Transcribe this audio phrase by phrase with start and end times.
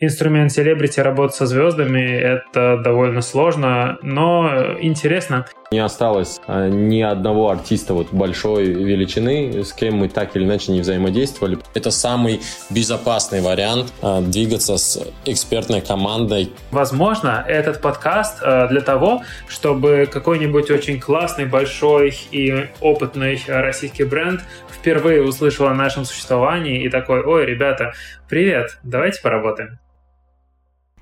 [0.00, 5.46] Инструмент селебрити работать со звездами— это довольно сложно, но интересно.
[5.70, 10.72] Не осталось а, ни одного артиста вот большой величины, с кем мы так или иначе
[10.72, 11.58] не взаимодействовали.
[11.74, 16.52] Это самый безопасный вариант а, двигаться с экспертной командой.
[16.72, 24.40] Возможно, этот подкаст а, для того, чтобы какой-нибудь очень классный, большой и опытный российский бренд
[24.68, 27.94] впервые услышал о нашем существовании и такой, ой, ребята,
[28.28, 29.78] привет, давайте поработаем.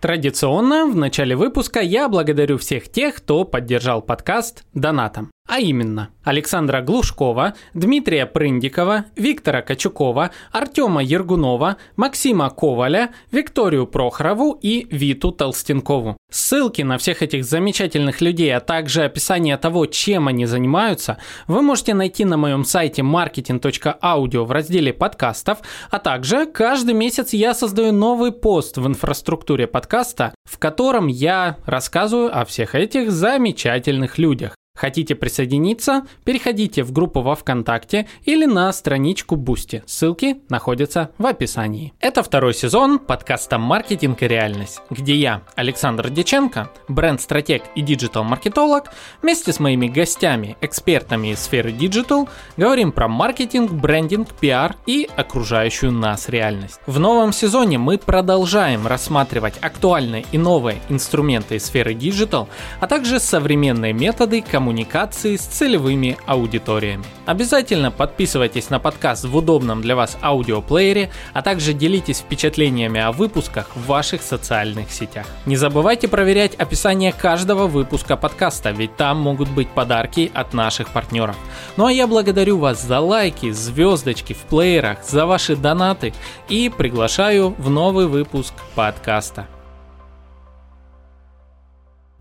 [0.02, 5.30] Традиционно в начале выпуска я благодарю всех тех, кто поддержал подкаст донатом.
[5.48, 14.86] А именно, Александра Глушкова, Дмитрия Прындикова, Виктора Качукова, Артема Ергунова, Максима Коваля, Викторию Прохорову и
[14.90, 16.16] Виту Толстенкову.
[16.30, 21.18] Ссылки на всех этих замечательных людей, а также описание того, чем они занимаются,
[21.48, 25.58] вы можете найти на моем сайте marketing.audio в разделе подкастов,
[25.90, 32.34] а также каждый месяц я создаю новый пост в инфраструктуре подкаста, в котором я рассказываю
[32.34, 34.54] о всех этих замечательных людях.
[34.74, 36.06] Хотите присоединиться?
[36.24, 39.84] Переходите в группу во ВКонтакте или на страничку Boosty.
[39.86, 41.92] Ссылки находятся в описании.
[42.00, 49.52] Это второй сезон подкаста «Маркетинг и реальность», где я, Александр Деченко, бренд-стратег и digital-маркетолог, вместе
[49.52, 56.30] с моими гостями, экспертами из сферы digital, говорим про маркетинг, брендинг, пиар и окружающую нас
[56.30, 56.80] реальность.
[56.86, 62.48] В новом сезоне мы продолжаем рассматривать актуальные и новые инструменты из сферы digital,
[62.80, 67.04] а также современные методы коммуникации коммуникации с целевыми аудиториями.
[67.26, 73.74] Обязательно подписывайтесь на подкаст в удобном для вас аудиоплеере, а также делитесь впечатлениями о выпусках
[73.74, 75.26] в ваших социальных сетях.
[75.46, 81.36] Не забывайте проверять описание каждого выпуска подкаста, ведь там могут быть подарки от наших партнеров.
[81.76, 86.14] Ну а я благодарю вас за лайки, звездочки в плеерах, за ваши донаты
[86.48, 89.48] и приглашаю в новый выпуск подкаста.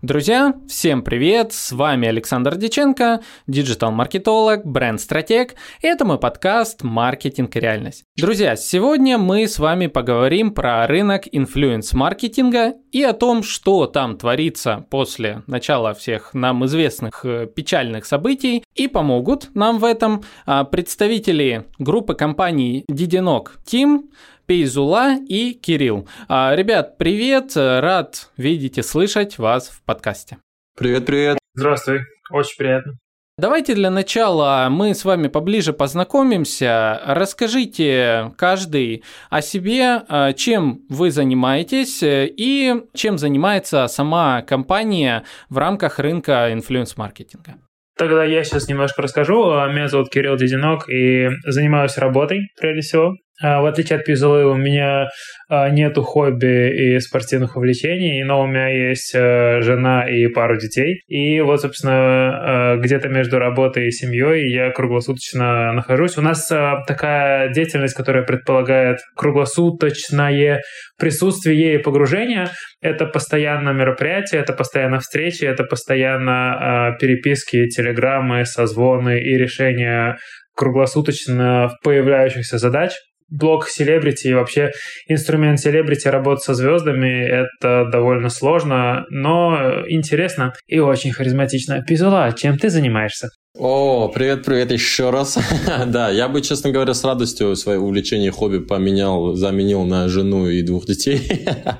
[0.02, 1.52] Друзья, всем привет!
[1.52, 8.02] С вами Александр Диченко, диджитал-маркетолог, бренд-стратег, это мой подкаст «Маркетинг и реальность».
[8.16, 14.84] Друзья, сегодня мы с вами поговорим про рынок инфлюенс-маркетинга и о том, что там творится
[14.90, 21.66] после начала всех нам известных э, печальных событий, и помогут нам в этом а, представители
[21.78, 24.08] группы компаний Дидинок Team,
[24.46, 26.08] Пейзула и Кирилл.
[26.28, 30.38] А, ребят, привет, рад видеть и слышать вас в подкасте.
[30.76, 31.38] Привет, привет.
[31.54, 32.98] Здравствуй, очень приятно.
[33.38, 37.00] Давайте для начала мы с вами поближе познакомимся.
[37.06, 45.98] Расскажите каждый о себе, а, чем вы занимаетесь и чем занимается сама компания в рамках
[45.98, 47.54] рынка инфлюенс-маркетинга.
[47.96, 49.44] Тогда я сейчас немножко расскажу.
[49.68, 53.14] Меня зовут Кирилл Дединок и занимаюсь работой, прежде всего.
[53.40, 55.08] А, в отличие от Пизулы, у меня
[55.48, 61.00] а, нету хобби и спортивных увлечений, но у меня есть э, жена и пару детей.
[61.08, 66.18] И вот, собственно, э, где-то между работой и семьей я круглосуточно нахожусь.
[66.18, 70.60] У нас э, такая деятельность, которая предполагает круглосуточное
[70.98, 72.48] присутствие и погружение.
[72.80, 80.16] Это постоянно мероприятие, это постоянно встречи, это постоянно переписки, телеграммы, созвоны и решения
[80.54, 82.92] круглосуточно появляющихся задач
[83.32, 84.70] блок селебрити и вообще
[85.08, 87.24] инструмент селебрити работать со звездами—
[87.60, 91.82] это довольно сложно, но интересно и очень харизматично.
[91.82, 93.28] Пейзула, чем ты занимаешься?
[93.58, 95.36] О, привет, привет еще раз.
[95.86, 100.62] да, я бы, честно говоря, с радостью свое увлечение хобби поменял, заменил на жену и
[100.62, 101.20] двух детей.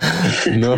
[0.54, 0.76] но,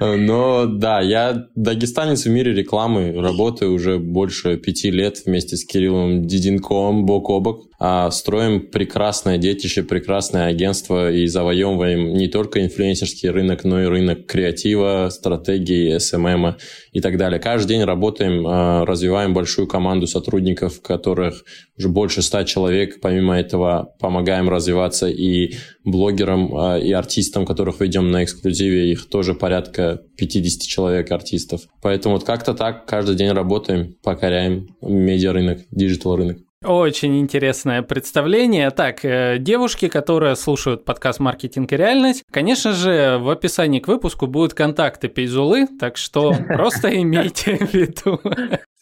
[0.00, 6.26] но да, я дагестанец в мире рекламы, работаю уже больше пяти лет вместе с Кириллом
[6.26, 7.70] Диденком бок о бок.
[7.78, 14.26] А строим прекрасное детище, прекрасное агентство и завоевываем не только инфлюенсерский рынок, но и рынок
[14.26, 16.56] креатива, стратегии, SMM
[16.94, 17.40] и так далее.
[17.40, 21.44] Каждый день работаем, а, развиваем большую команду сотрудников, которых
[21.76, 23.00] уже больше ста человек.
[23.00, 28.92] Помимо этого помогаем развиваться и блогерам, а, и артистам, которых ведем на эксклюзиве.
[28.92, 31.62] Их тоже порядка 50 человек артистов.
[31.82, 36.38] Поэтому вот как-то так каждый день работаем, покоряем медиа-рынок, digital-рынок.
[36.64, 38.70] Очень интересное представление.
[38.70, 44.26] Так, э, девушки, которые слушают подкаст «Маркетинг и реальность», конечно же, в описании к выпуску
[44.26, 48.18] будут контакты Пейзулы, так что просто имейте в виду.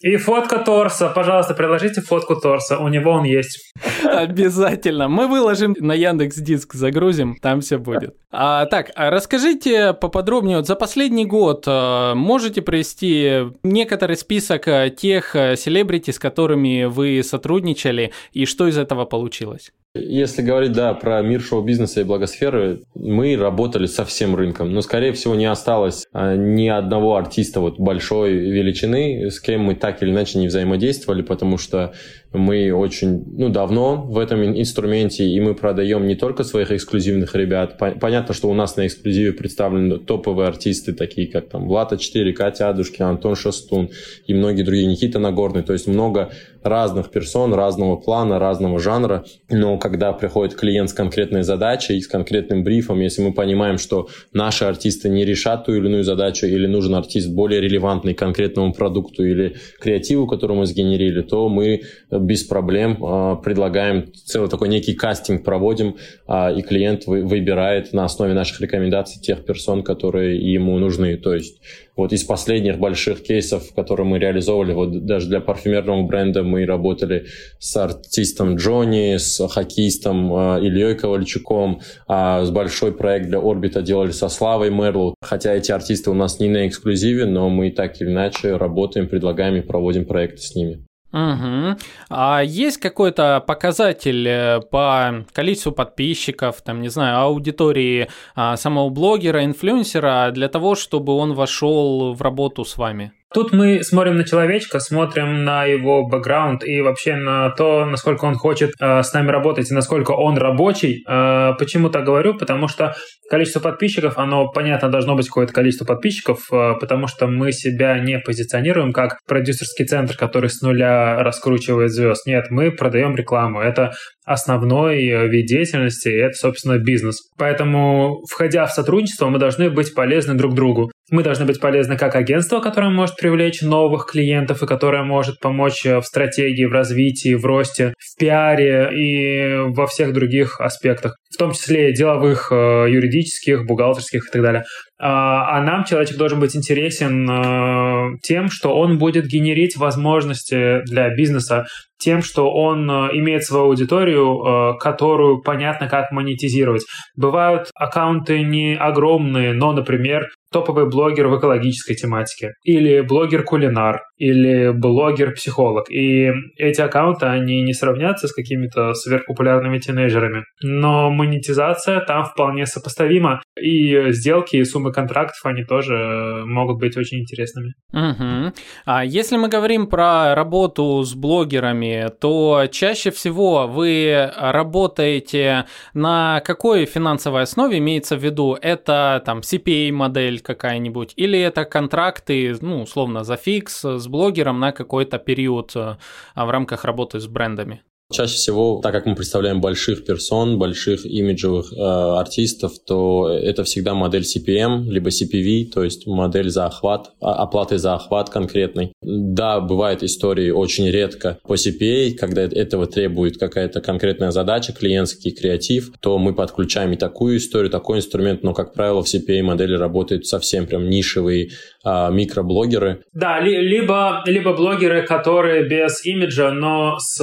[0.03, 3.73] И фотка торса, пожалуйста, приложите фотку торса, у него он есть.
[4.05, 5.09] Обязательно.
[5.09, 8.17] Мы выложим на Яндекс Диск, загрузим, там все будет.
[8.33, 14.91] А, так, а расскажите поподробнее, вот за последний год а, можете привести некоторый список а,
[14.91, 19.71] тех селебрити, с которыми вы сотрудничали, и что из этого получилось?
[19.95, 25.13] Если говорить, да, про мир шоу-бизнеса и благосферы, мы работали со всем рынком, но, скорее
[25.13, 30.39] всего, не осталось ни одного артиста вот большой величины, с кем мы так или иначе
[30.39, 31.93] не взаимодействовали, потому что
[32.33, 37.79] мы очень ну, давно в этом инструменте, и мы продаем не только своих эксклюзивных ребят.
[37.79, 42.71] Понятно, что у нас на эксклюзиве представлены топовые артисты, такие как там Влада 4, Катя
[42.71, 43.91] Адушкин, Антон Шастун
[44.27, 45.63] и многие другие, Никита Нагорный.
[45.63, 46.31] То есть много
[46.63, 49.25] разных персон, разного плана, разного жанра.
[49.51, 54.65] Но когда приходит клиент с конкретной задачей, с конкретным брифом, если мы понимаем, что наши
[54.65, 59.57] артисты не решат ту или иную задачу, или нужен артист более релевантный конкретному продукту или
[59.81, 61.83] креативу, который мы сгенерили, то мы
[62.23, 65.97] без проблем а, предлагаем целый такой некий кастинг проводим,
[66.27, 71.17] а, и клиент выбирает на основе наших рекомендаций тех персон, которые ему нужны.
[71.17, 71.61] То есть
[71.95, 77.27] вот из последних больших кейсов, которые мы реализовывали, вот даже для парфюмерного бренда мы работали
[77.59, 84.13] с артистом Джонни, с хоккеистом э, Ильей Ковальчуком, а с большой проект для Орбита делали
[84.13, 85.15] со Славой Мерлу.
[85.21, 89.57] Хотя эти артисты у нас не на эксклюзиве, но мы так или иначе работаем, предлагаем
[89.57, 90.87] и проводим проекты с ними.
[91.13, 91.77] Угу.
[92.09, 99.45] А есть какой-то показатель э, по количеству подписчиков, там, не знаю, аудитории а, самого блогера,
[99.45, 103.13] инфлюенсера для того, чтобы он вошел в работу с вами?
[103.35, 108.35] Тут мы смотрим на человечка, смотрим на его бэкграунд и вообще на то, насколько он
[108.35, 111.05] хочет э, с нами работать и насколько он рабочий.
[111.09, 112.35] Э, почему так говорю?
[112.35, 112.95] Потому что
[113.31, 118.19] количество подписчиков, оно, понятно, должно быть какое-то количество подписчиков, э, потому что мы себя не
[118.19, 122.27] позиционируем как продюсерский центр, который с нуля раскручивает звезд.
[122.27, 123.61] Нет, мы продаем рекламу.
[123.61, 123.93] Это
[124.25, 127.31] основной э, вид деятельности, и это, собственно, бизнес.
[127.39, 130.91] Поэтому, входя в сотрудничество, мы должны быть полезны друг другу.
[131.13, 135.85] Мы должны быть полезны как агентство, которое может привлечь новых клиентов и которое может помочь
[135.85, 141.37] э, в стратегии, в развитии, в росте, в пиаре и во всех других аспектах, в
[141.37, 144.65] том числе деловых, э, юридических, бухгалтерских и так далее.
[145.05, 151.13] А, а нам человечек должен быть интересен э, тем, что он будет генерить возможности для
[151.13, 151.67] бизнеса,
[151.99, 156.85] тем, что он имеет свою аудиторию, которую понятно, как монетизировать.
[157.17, 165.91] Бывают аккаунты не огромные, но, например, топовый блогер в экологической тематике, или блогер-кулинар, или блогер-психолог.
[165.91, 170.45] И эти аккаунты, они не сравнятся с какими-то сверхпопулярными тинейджерами.
[170.63, 173.43] Но монетизация там вполне сопоставима.
[173.61, 177.75] И сделки, и суммы контрактов, они тоже могут быть очень интересными.
[177.93, 178.55] Угу.
[178.87, 186.87] А если мы говорим про работу с блогерами, то чаще всего вы работаете на какой
[186.87, 188.57] финансовой основе имеется в виду?
[188.63, 195.19] Это там CPA-модель какая-нибудь, или это контракты, ну, условно, за фикс с блогером на какой-то
[195.19, 195.97] период э,
[196.37, 197.83] в рамках работы с брендами?
[198.11, 203.95] Чаще всего, так как мы представляем больших персон, больших имиджевых э, артистов, то это всегда
[203.95, 208.93] модель CPM, либо CPV, то есть модель за охват, а, оплаты за охват конкретный.
[209.01, 215.93] Да, бывают истории очень редко по CPA, когда этого требует какая-то конкретная задача, клиентский креатив,
[216.01, 220.27] то мы подключаем и такую историю, такой инструмент, но, как правило, в CPA модели работают
[220.27, 221.51] совсем прям нишевые
[221.83, 223.05] а, микроблогеры.
[223.13, 227.21] Да, ли, либо, либо блогеры, которые без имиджа, но с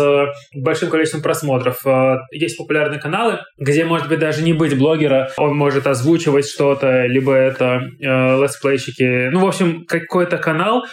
[0.54, 1.86] большим количеством просмотров.
[1.86, 7.06] А, есть популярные каналы, где, может быть, даже не быть блогера, он может озвучивать что-то,
[7.06, 9.30] либо это э, летсплейщики.
[9.30, 10.86] Ну, в общем, какой-то канал,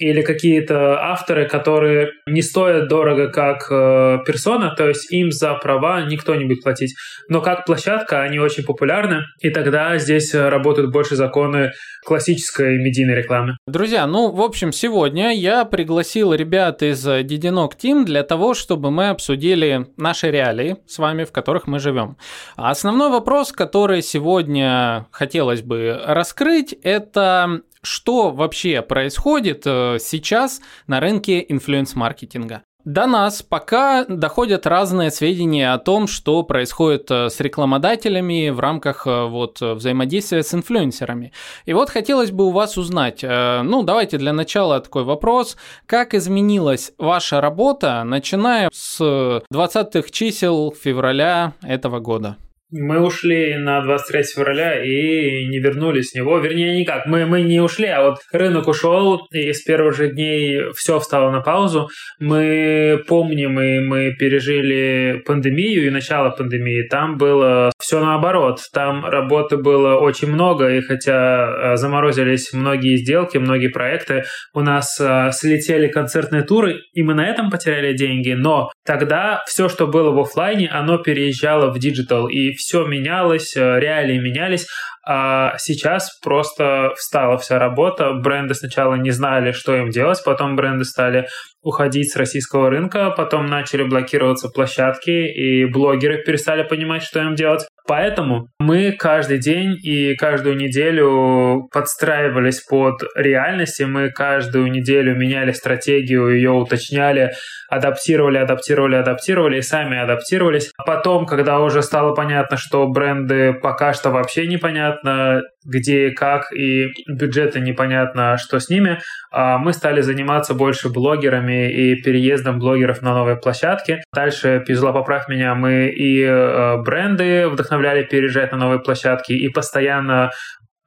[0.00, 6.02] или какие-то авторы, которые не стоят дорого как э, персона, то есть им за права
[6.02, 6.94] никто не будет платить.
[7.28, 11.72] Но как площадка они очень популярны, и тогда здесь работают больше законы
[12.04, 13.58] классической медийной рекламы.
[13.66, 19.10] Друзья, ну, в общем, сегодня я пригласил ребят из Дидинок Team для того, чтобы мы
[19.10, 22.16] обсудили наши реалии с вами, в которых мы живем.
[22.56, 31.44] Основной вопрос, который сегодня хотелось бы раскрыть, это что вообще происходит э, сейчас на рынке
[31.48, 32.62] инфлюенс-маркетинга.
[32.86, 39.06] До нас пока доходят разные сведения о том, что происходит э, с рекламодателями в рамках
[39.06, 41.32] э, вот взаимодействия с инфлюенсерами.
[41.66, 45.56] И вот хотелось бы у вас узнать, ну давайте для начала такой вопрос,
[45.86, 52.36] как изменилась ваша работа, начиная с 20-х чисел февраля этого года?
[52.72, 56.38] Мы ушли на 23 февраля и не вернулись с него.
[56.38, 57.06] Вернее, никак.
[57.06, 61.30] Мы, мы не ушли, а вот рынок ушел, и с первых же дней все встало
[61.30, 61.88] на паузу.
[62.20, 66.86] Мы помним, и мы пережили пандемию и начало пандемии.
[66.88, 68.60] Там было все наоборот.
[68.72, 74.24] Там работы было очень много, и хотя э, заморозились многие сделки, многие проекты,
[74.54, 79.68] у нас э, слетели концертные туры, и мы на этом потеряли деньги, но тогда все,
[79.68, 84.66] что было в офлайне, оно переезжало в digital, и все менялось, э, реалии менялись,
[85.06, 88.12] а сейчас просто встала вся работа.
[88.12, 91.26] Бренды сначала не знали, что им делать, потом бренды стали
[91.62, 97.66] уходить с российского рынка, потом начали блокироваться площадки, и блогеры перестали понимать, что им делать.
[97.86, 105.52] Поэтому мы каждый день и каждую неделю подстраивались под реальность, и мы каждую неделю меняли
[105.52, 107.32] стратегию, ее уточняли,
[107.68, 110.72] адаптировали, адаптировали, адаптировали и сами адаптировались.
[110.76, 116.52] А потом, когда уже стало понятно, что бренды пока что вообще непонятно, где и как,
[116.52, 119.00] и бюджеты непонятно, что с ними,
[119.30, 124.02] а мы стали заниматься больше блогерами и переездом блогеров на новые площадки.
[124.14, 130.30] Дальше, Пизла, поправь меня, мы и э, бренды вдохновляли переезжать на новые площадки, и постоянно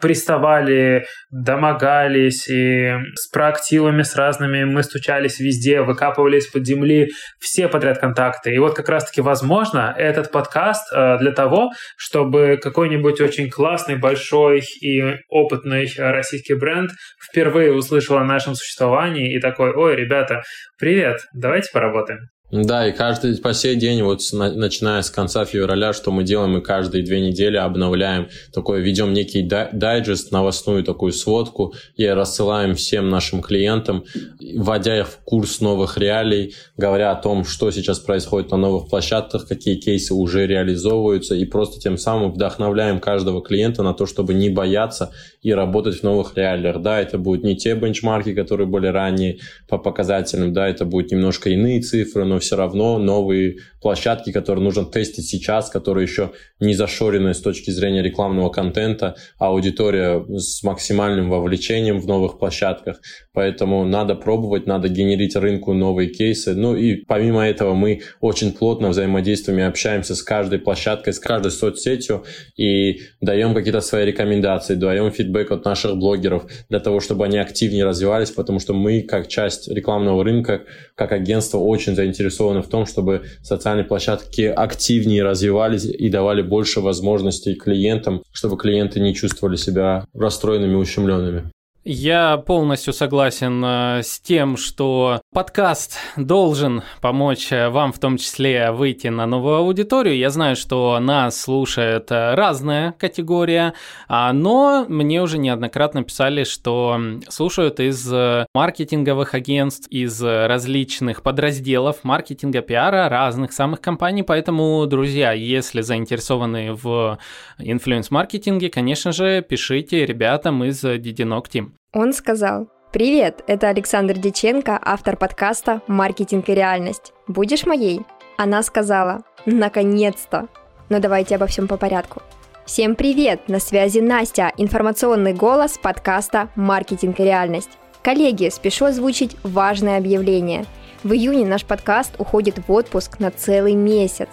[0.04, 8.00] приставали, домогались, и с проактивами, с разными мы стучались везде, выкапывали из-под земли все подряд
[8.00, 8.54] контакты.
[8.54, 14.62] И вот как раз-таки, возможно, этот подкаст э, для того, чтобы какой-нибудь очень классный, большой
[14.82, 16.92] и опытный российский бренд
[17.24, 20.44] впервые услышал о нашем существовании и такой, ой, ребята,
[20.78, 22.33] привет, давайте поработаем.
[22.54, 26.62] Да, и каждый по сей день, вот начиная с конца февраля, что мы делаем, мы
[26.62, 33.42] каждые две недели обновляем такой, ведем некий дайджест, новостную такую сводку и рассылаем всем нашим
[33.42, 34.04] клиентам,
[34.40, 39.48] вводя их в курс новых реалий, говоря о том, что сейчас происходит на новых площадках,
[39.48, 44.52] какие кейсы уже реализовываются, и просто тем самым вдохновляем каждого клиента на то, чтобы не
[44.52, 46.84] бояться и работать в новых реалиях.
[46.84, 51.50] Да, это будут не те бенчмарки, которые были ранее по показателям, да, это будут немножко
[51.50, 57.34] иные цифры, но все равно новые площадки, которые нужно тестить сейчас, которые еще не зашорены
[57.34, 63.00] с точки зрения рекламного контента, а аудитория с максимальным вовлечением в новых площадках.
[63.34, 66.54] Поэтому надо пробовать, надо генерить рынку новые кейсы.
[66.54, 71.52] Ну и помимо этого мы очень плотно взаимодействуем и общаемся с каждой площадкой, с каждой
[71.52, 72.24] соцсетью
[72.56, 77.86] и даем какие-то свои рекомендации, даем фидбэк от наших блогеров для того, чтобы они активнее
[77.86, 80.64] развивались, потому что мы, как часть рекламного рынка,
[80.96, 87.56] как агентство, очень заинтересованы в том, чтобы социальные площадки активнее развивались и давали больше возможностей
[87.56, 91.52] клиентам, чтобы клиенты не чувствовали себя расстроенными, ущемленными.
[91.86, 98.72] Я полностью согласен э, с тем, что подкаст должен помочь э, вам в том числе
[98.72, 100.16] выйти на новую аудиторию.
[100.18, 103.74] Я знаю, что нас слушает э, разная категория,
[104.08, 106.98] а, но мне уже неоднократно писали, что
[107.28, 108.10] слушают из
[108.54, 114.24] маркетинговых агентств, из различных подразделов маркетинга, пиара разных самых компаний.
[114.24, 117.20] Поэтому, друзья, если заинтересованы в
[117.58, 121.73] инфлюенс-маркетинге, конечно же, пишите ребятам из Didinok Team.
[121.96, 127.14] Он сказал, «Привет, это Александр Диченко, автор подкаста «Маркетинг и реальность».
[127.28, 128.02] Будешь моей?»
[128.36, 130.48] Она сказала, «Наконец-то!»
[130.90, 132.24] Но давайте обо всем по порядку.
[132.66, 133.48] Всем привет!
[133.48, 137.70] На связи Настя, информационный голос подкаста «Маркетинг и реальность».
[138.02, 140.66] Коллеги, спешу озвучить важное объявление.
[141.04, 144.30] В июне наш подкаст уходит в отпуск на целый месяц.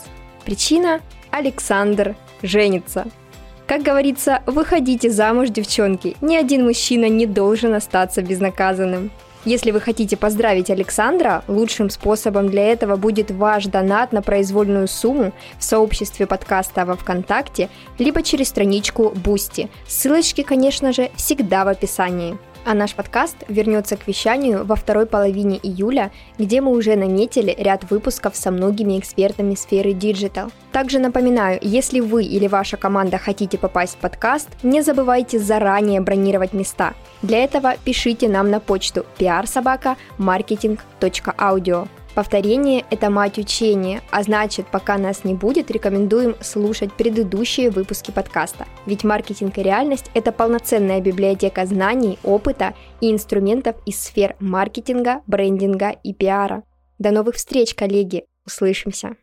[0.47, 3.05] Причина– Александр женится–
[3.71, 6.17] как говорится, выходите замуж, девчонки.
[6.21, 9.13] Ни один мужчина не должен остаться безнаказанным.
[9.45, 15.33] Если вы хотите поздравить Александра, лучшим способом для этого будет ваш донат на произвольную сумму
[15.57, 19.71] в сообществе подкаста во ВКонтакте, либо через страничку Boosty.
[19.87, 22.39] Ссылочки, конечно же, всегда в описании.
[22.65, 27.91] А наш подкаст вернется к вещанию во второй половине июля, где мы уже наметили ряд
[27.91, 30.53] выпусков со многими экспертами сферы Digital.
[30.73, 36.53] Также напоминаю, если вы или ваша команда хотите попасть в подкаст, не забывайте заранее бронировать
[36.53, 36.93] места.
[37.23, 41.89] Для этого пишите нам на почту prsobaka.marketing.audio.
[42.15, 48.67] Повторение– это мать учения, а значит, пока нас не будет, рекомендуем слушать предыдущие выпуски подкаста.
[48.85, 55.91] Ведь маркетинг и реальность– это полноценная библиотека знаний, опыта и инструментов из сфер маркетинга, брендинга
[55.91, 56.65] и пиара.
[56.99, 58.25] До новых встреч, коллеги!
[58.45, 59.17] Услышимся!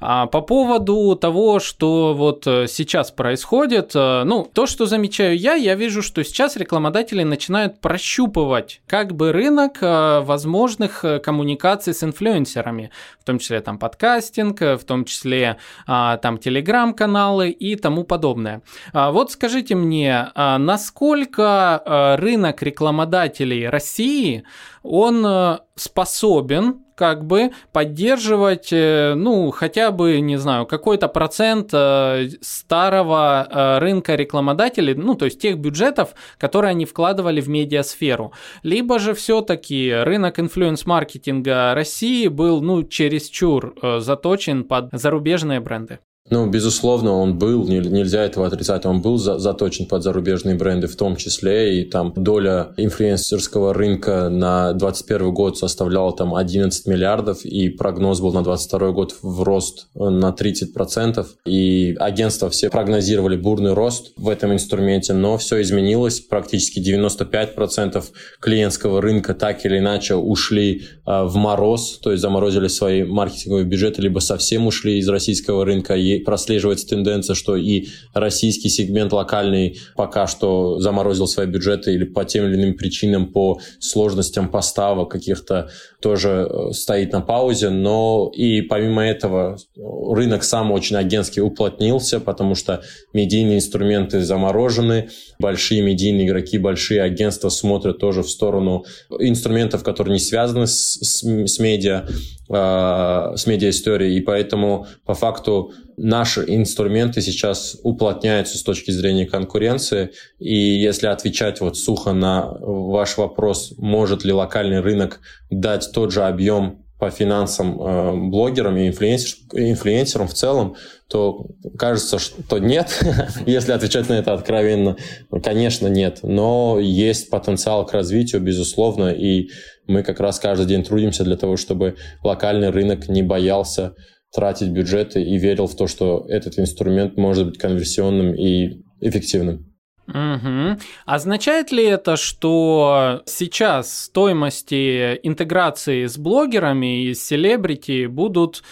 [0.00, 5.54] А по поводу того, что вот э, сейчас происходит, э, ну, то, что замечаю я,
[5.54, 12.90] я вижу, что сейчас рекламодатели начинают прощупывать как бы рынок э, возможных коммуникаций с инфлюенсерами,
[13.20, 18.62] в том числе там подкастинг, в том числе а, там телеграм-каналы и тому подобное.
[18.92, 24.44] А вот скажите мне, насколько рынок рекламодателей России,
[24.86, 33.46] он способен как бы поддерживать, э, ну, хотя бы, не знаю, какой-то процент э, старого
[33.48, 38.32] э, рынка рекламодателей, ну, то есть тех бюджетов, которые они вкладывали в медиасферу.
[38.62, 45.98] Либо же все-таки рынок инфлюенс-маркетинга России был, ну, чересчур заточен под зарубежные бренды.
[46.28, 50.96] Ну, безусловно, он был, нельзя этого отрицать, он был за, заточен под зарубежные бренды в
[50.96, 57.68] том числе, и там доля инфлюенсерского рынка на 2021 год составляла там 11 миллиардов, и
[57.68, 64.12] прогноз был на 2022 год в рост на 30%, и агентства все прогнозировали бурный рост
[64.16, 68.04] в этом инструменте, но все изменилось, практически 95%
[68.40, 74.02] клиентского рынка так или иначе ушли э, в мороз, то есть заморозили свои маркетинговые бюджеты,
[74.02, 80.26] либо совсем ушли из российского рынка, и прослеживается тенденция, что и российский сегмент локальный пока
[80.26, 85.70] что заморозил свои бюджеты или по тем или иным причинам, по сложностям поставок каких-то
[86.00, 92.54] тоже э, стоит на паузе, но и помимо этого рынок сам очень агентский уплотнился, потому
[92.54, 92.82] что
[93.12, 95.08] медийные инструменты заморожены,
[95.38, 98.84] большие медийные игроки, большие агентства смотрят тоже в сторону
[99.18, 102.06] инструментов, которые не связаны с, с, с медиа,
[102.48, 110.54] с медиа-историей, и поэтому по факту наши инструменты сейчас уплотняются с точки зрения конкуренции, и
[110.54, 116.86] если отвечать вот сухо на ваш вопрос, может ли локальный рынок дать тот же объем
[116.98, 120.76] по финансам э, блогерам и инфлюенсер, инфлюенсерам в целом,
[121.08, 121.46] то
[121.78, 122.88] кажется, что нет.
[123.46, 124.96] Если отвечать на это откровенно,
[125.42, 126.20] конечно, нет.
[126.22, 129.50] Но есть потенциал к развитию, безусловно, и
[129.86, 133.94] мы как раз каждый день трудимся для того, чтобы локальный рынок не боялся
[134.32, 139.72] тратить бюджеты и верил в то, что этот инструмент может быть конверсионным и эффективным.
[140.08, 140.78] Угу.
[141.04, 148.62] Означает ли это, что сейчас стоимости интеграции с блогерами и с селебрити будут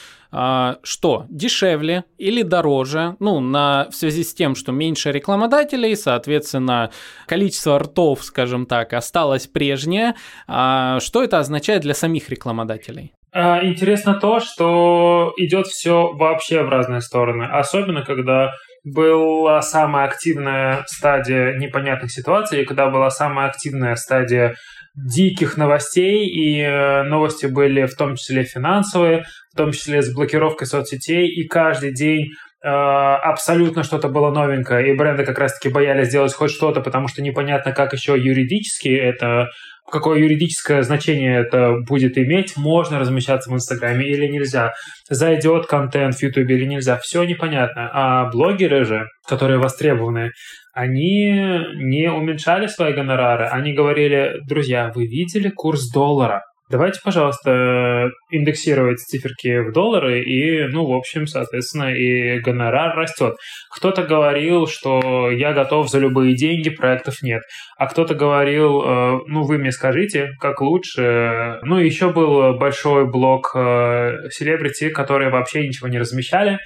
[0.83, 6.91] что дешевле или дороже, ну, на, в связи с тем, что меньше рекламодателей, соответственно,
[7.27, 10.15] количество ртов, скажем так, осталось прежнее.
[10.47, 13.13] А, что это означает для самих рекламодателей?
[13.33, 17.45] А, интересно то, что идет все вообще в разные стороны.
[17.45, 18.53] Особенно, когда
[18.85, 24.55] была самая активная стадия непонятных ситуаций, и когда была самая активная стадия
[24.95, 30.67] диких новостей, и э, новости были в том числе финансовые, в том числе с блокировкой
[30.67, 32.31] соцсетей, и каждый день
[32.63, 37.23] э, абсолютно что-то было новенькое, и бренды как раз-таки боялись сделать хоть что-то, потому что
[37.23, 39.49] непонятно, как еще юридически это
[39.91, 44.73] какое юридическое значение это будет иметь, можно размещаться в Инстаграме или нельзя,
[45.09, 47.91] зайдет контент в Ютубе или нельзя, все непонятно.
[47.93, 50.31] А блогеры же, которые востребованы,
[50.75, 51.31] они
[51.77, 56.43] не уменьшали свои гонорары, они говорили, друзья, вы видели курс доллара?
[56.71, 63.35] Давайте, пожалуйста, индексировать циферки в доллары, и, ну, в общем, соответственно, и гонорар растет.
[63.71, 67.43] Кто-то говорил, что я готов за любые деньги, проектов нет.
[67.77, 71.59] А кто-то говорил, э, ну, вы мне скажите, как лучше.
[71.63, 76.59] Ну, еще был большой блок селебрити, которые вообще ничего не размещали,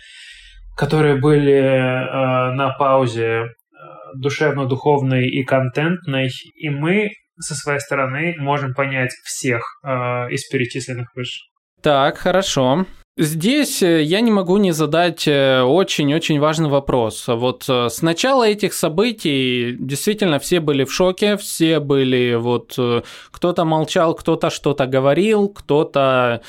[0.78, 3.46] которые были э, на паузе э,
[4.20, 9.88] душевно-духовной и контентной, и мы со своей стороны можем понять всех э,
[10.30, 11.40] из перечисленных выше.
[11.82, 12.86] Так, хорошо.
[13.20, 17.24] Здесь э, я не могу не задать э, очень-очень важный вопрос.
[17.26, 22.78] Вот э, с начала этих событий действительно все были в шоке, все были вот
[23.32, 26.42] кто-то молчал, кто-то что-то говорил, кто-то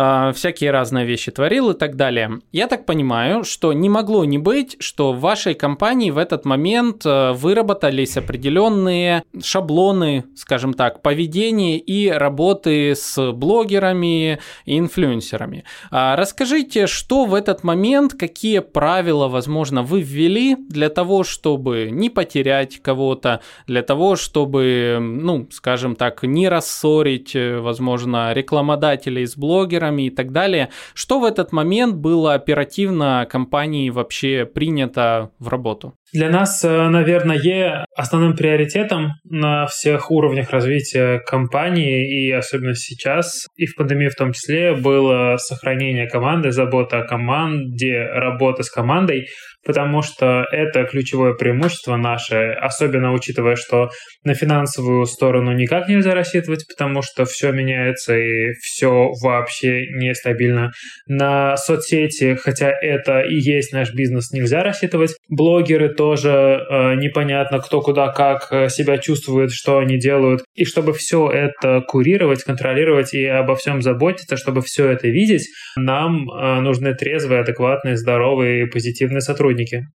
[0.00, 2.40] э, всякие разные вещи творил и так далее.
[2.52, 7.04] Я так понимаю, что не могло не быть, что в вашей компании в этот момент
[7.04, 15.64] э, выработались определенные шаблоны, скажем так, поведения и работы с блогерами и инфлюенсерами.
[15.90, 22.10] А расскажите, что в этот момент, какие правила, возможно, вы ввели для того, чтобы не
[22.10, 29.89] потерять кого-то, для того, чтобы, ну, скажем так, не рассорить, э, возможно, рекламодателей с блогерами,
[29.90, 30.68] партнерами и так далее.
[30.94, 35.94] Что в этот момент было оперативно компании вообще принято в работу?
[36.12, 43.66] Для нас, э, наверное, основным приоритетом на всех уровнях развития компании, и особенно сейчас, и
[43.66, 49.26] в пандемии в том числе, было сохранение команды, забота о команде, работа с командой,
[49.64, 53.90] потому что это ключевое преимущество наше, особенно учитывая, что
[54.24, 60.70] на финансовую сторону никак нельзя рассчитывать, потому что все меняется и все вообще нестабильно.
[61.06, 65.14] На соцсети, хотя это и есть наш бизнес, нельзя рассчитывать.
[65.28, 70.42] Блогеры тоже э, непонятно, кто куда как э, себя чувствует, что они делают.
[70.54, 76.30] И чтобы все это курировать, контролировать и обо всем заботиться, чтобы все это видеть, нам
[76.30, 79.49] э, нужны трезвые, адекватные, здоровые, позитивные сотрудники.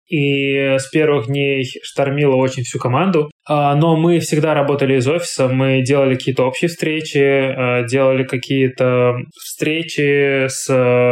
[0.09, 5.49] И с первых дней штормило очень всю команду, а, но мы всегда работали из офиса,
[5.49, 10.69] мы делали какие-то общие встречи, э, делали какие-то встречи с,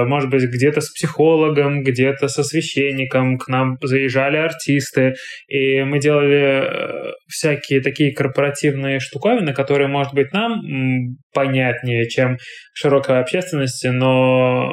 [0.06, 5.14] может быть, где-то с психологом, где-то со священником, к нам заезжали артисты,
[5.46, 10.62] и мы делали э, всякие такие корпоративные штуковины, которые, может быть, нам
[11.34, 12.38] понятнее, чем
[12.74, 14.70] широкой общественности, но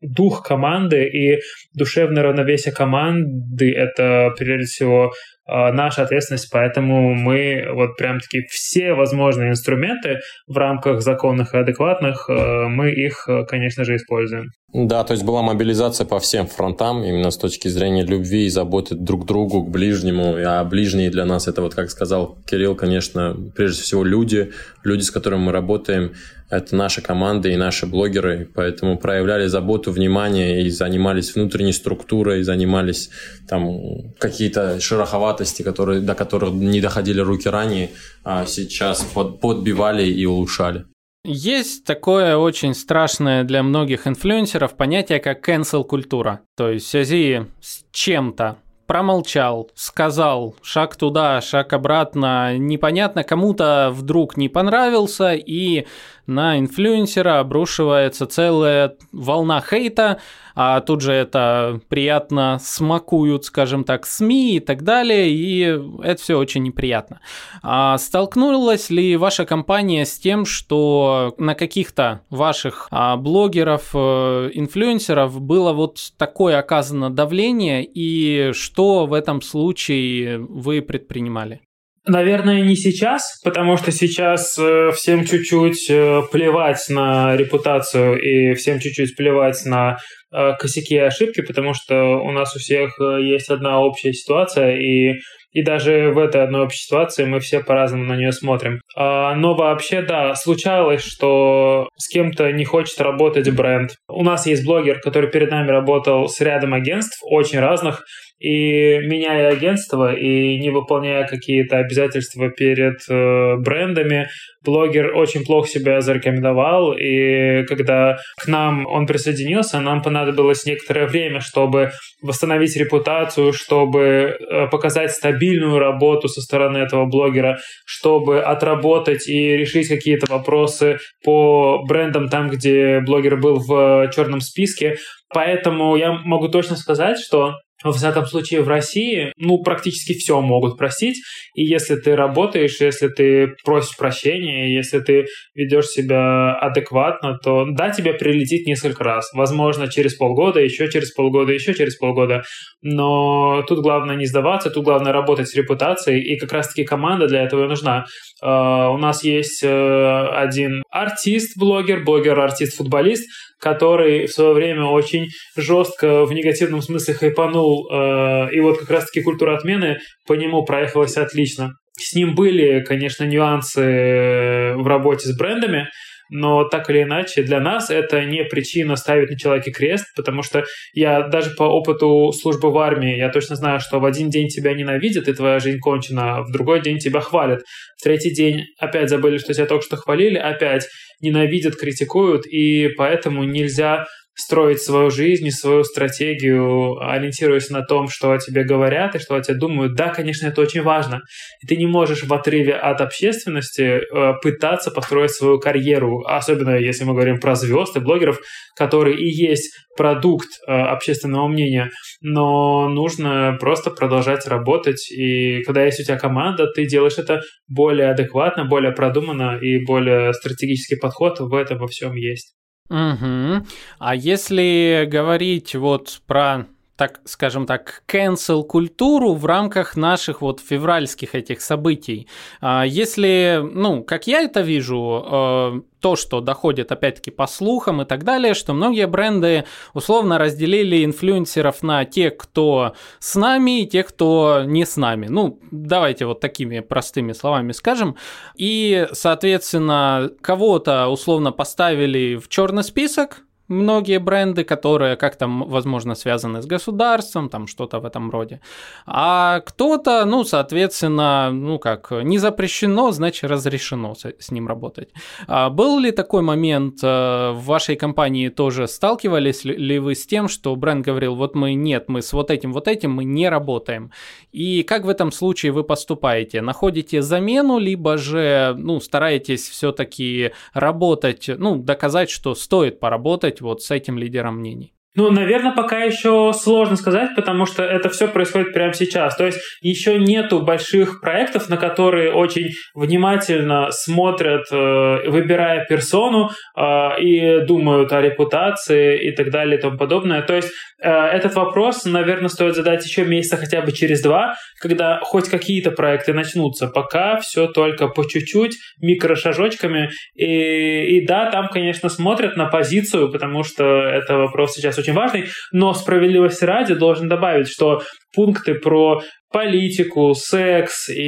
[0.00, 1.40] дух команды и
[1.74, 5.12] душевное равновесие команды— это, прежде всего,
[5.50, 11.58] а, наша ответственность, поэтому мы вот прям таки все возможные инструменты в рамках законных и
[11.58, 14.50] адекватных, э, мы их, э, конечно же, используем.
[14.74, 18.94] Да, то есть была мобилизация по всем фронтам, именно с точки зрения любви и заботы
[18.94, 20.36] друг к другу, к ближнему.
[20.46, 24.52] А ближние для нас это, вот как сказал Кирилл, конечно, прежде всего люди,
[24.84, 26.12] люди, с которыми мы работаем,
[26.50, 33.10] это наша команда и наши блогеры, поэтому проявляли заботу, внимание и занимались внутренней структурой, занимались
[33.48, 37.90] там какие-то шероховатости, которые, до которых не доходили руки ранее,
[38.24, 40.84] а сейчас под, подбивали и улучшали.
[41.24, 46.40] Есть такое очень страшное для многих инфлюенсеров понятие, как cancel культура.
[46.56, 48.56] То есть в связи с чем-то
[48.88, 55.86] промолчал, сказал шаг туда, шаг обратно, непонятно, кому-то вдруг не понравился, и
[56.28, 60.20] на инфлюенсера обрушивается целая волна хейта,
[60.54, 66.36] а тут же это приятно смакуют, скажем так, СМИ и так далее, и это все
[66.36, 67.20] очень неприятно.
[67.62, 75.40] А столкнулась ли ваша компания с тем, что на каких-то ваших а, блогеров, э, инфлюенсеров
[75.40, 81.62] было вот такое оказано давление, и что в этом случае вы предпринимали?
[82.08, 88.80] Наверное, не сейчас, потому что сейчас э, всем чуть-чуть э, плевать на репутацию и всем
[88.80, 89.98] чуть-чуть плевать на
[90.32, 95.18] э, косяки и ошибки, потому что у нас у всех есть одна общая ситуация, и
[95.52, 98.80] и даже в этой одной общей ситуации мы все по-разному на нее смотрим.
[98.94, 103.92] А, но вообще, да, случалось, что с кем-то не хочет работать бренд.
[104.08, 108.04] У нас есть блогер, который перед нами работал с рядом агентств, очень разных,
[108.38, 114.28] и меняя агентство и не выполняя какие-то обязательства перед э, брендами,
[114.64, 121.40] блогер очень плохо себя зарекомендовал, и когда к нам он присоединился, нам понадобилось некоторое время,
[121.40, 121.90] чтобы
[122.22, 129.88] восстановить репутацию, чтобы э, показать стабильную работу со стороны этого блогера, чтобы отработать и решить
[129.88, 134.96] какие-то вопросы по брендам там, где блогер был в черном списке.
[135.32, 140.76] Поэтому я могу точно сказать, что во всяком случае, в России, ну, практически все могут
[140.76, 141.16] простить.
[141.54, 147.90] И если ты работаешь, если ты просишь прощения, если ты ведешь себя адекватно, то да,
[147.90, 149.30] тебе прилетит несколько раз.
[149.32, 152.42] Возможно, через полгода, еще через полгода, еще через полгода.
[152.82, 156.20] Но тут главное не сдаваться, тут главное работать с репутацией.
[156.20, 158.06] И как раз-таки команда для этого нужна.
[158.42, 163.28] Uh, у нас есть uh, один артист-блогер, блогер-артист-футболист,
[163.60, 169.22] который в свое время очень жестко в негативном смысле хайпанул, э, и вот как раз-таки
[169.22, 171.72] культура отмены по нему проехалась отлично.
[171.98, 175.88] С ним были, конечно, нюансы в работе с брендами,
[176.30, 180.64] но так или иначе для нас это не причина ставить на человеке крест, потому что
[180.92, 184.74] я даже по опыту службы в армии, я точно знаю, что в один день тебя
[184.74, 187.60] ненавидят, и твоя жизнь кончена, а в другой день тебя хвалят,
[187.98, 190.86] в третий день опять забыли, что тебя только что хвалили, опять
[191.20, 194.04] ненавидят, критикуют, и поэтому нельзя
[194.38, 199.34] строить свою жизнь и свою стратегию, ориентируясь на том, что о тебе говорят и что
[199.34, 199.94] о тебе думают.
[199.94, 201.22] Да, конечно, это очень важно.
[201.60, 207.04] И ты не можешь в отрыве от общественности э, пытаться построить свою карьеру, особенно если
[207.04, 208.38] мы говорим про звезд и блогеров,
[208.76, 215.98] которые и есть продукт э, общественного мнения, но нужно просто продолжать работать, и когда есть
[215.98, 221.52] у тебя команда, ты делаешь это более адекватно, более продуманно, и более стратегический подход в
[221.52, 222.57] этом во всем есть.
[222.90, 223.66] Угу.
[223.98, 226.66] А если говорить вот про
[226.98, 232.26] так скажем так, cancel культуру в рамках наших вот февральских этих событий.
[232.60, 238.04] А, если, ну, как я это вижу, э, то, что доходит опять-таки по слухам и
[238.04, 244.08] так далее, что многие бренды условно разделили инфлюенсеров на тех, кто с нами, и тех,
[244.08, 245.28] кто не с нами.
[245.28, 248.16] Ну, давайте вот такими простыми словами скажем.
[248.56, 256.66] И, соответственно, кого-то условно поставили в черный список, многие бренды, которые как-то, возможно, связаны с
[256.66, 258.60] государством, там что-то в этом роде.
[259.06, 265.10] А кто-то, ну, соответственно, ну как, не запрещено, значит, разрешено с, с ним работать.
[265.46, 270.48] А был ли такой момент э, в вашей компании тоже сталкивались ли вы с тем,
[270.48, 274.10] что бренд говорил, вот мы нет, мы с вот этим, вот этим мы не работаем.
[274.52, 276.62] И как в этом случае вы поступаете?
[276.62, 283.90] Находите замену, либо же, ну, стараетесь все-таки работать, ну, доказать, что стоит поработать вот с
[283.90, 284.94] этим лидером мнений?
[285.14, 289.36] Ну, наверное, пока еще сложно сказать, потому что это все происходит прямо сейчас.
[289.36, 297.20] То есть еще нету больших проектов, на которые очень внимательно смотрят, э, выбирая персону э,
[297.20, 300.42] и думают о репутации и так далее и тому подобное.
[300.42, 300.70] То есть
[301.02, 305.90] э, этот вопрос, наверное, стоит задать еще месяца хотя бы через два, когда хоть какие-то
[305.90, 306.86] проекты начнутся.
[306.86, 310.10] Пока все только по чуть-чуть, микрошажочками.
[310.34, 315.14] И, и да, там, конечно, смотрят на позицию, потому что это вопрос сейчас очень очень
[315.14, 318.02] важный, но справедливости ради должен добавить, что
[318.34, 321.22] пункты про политику, секс и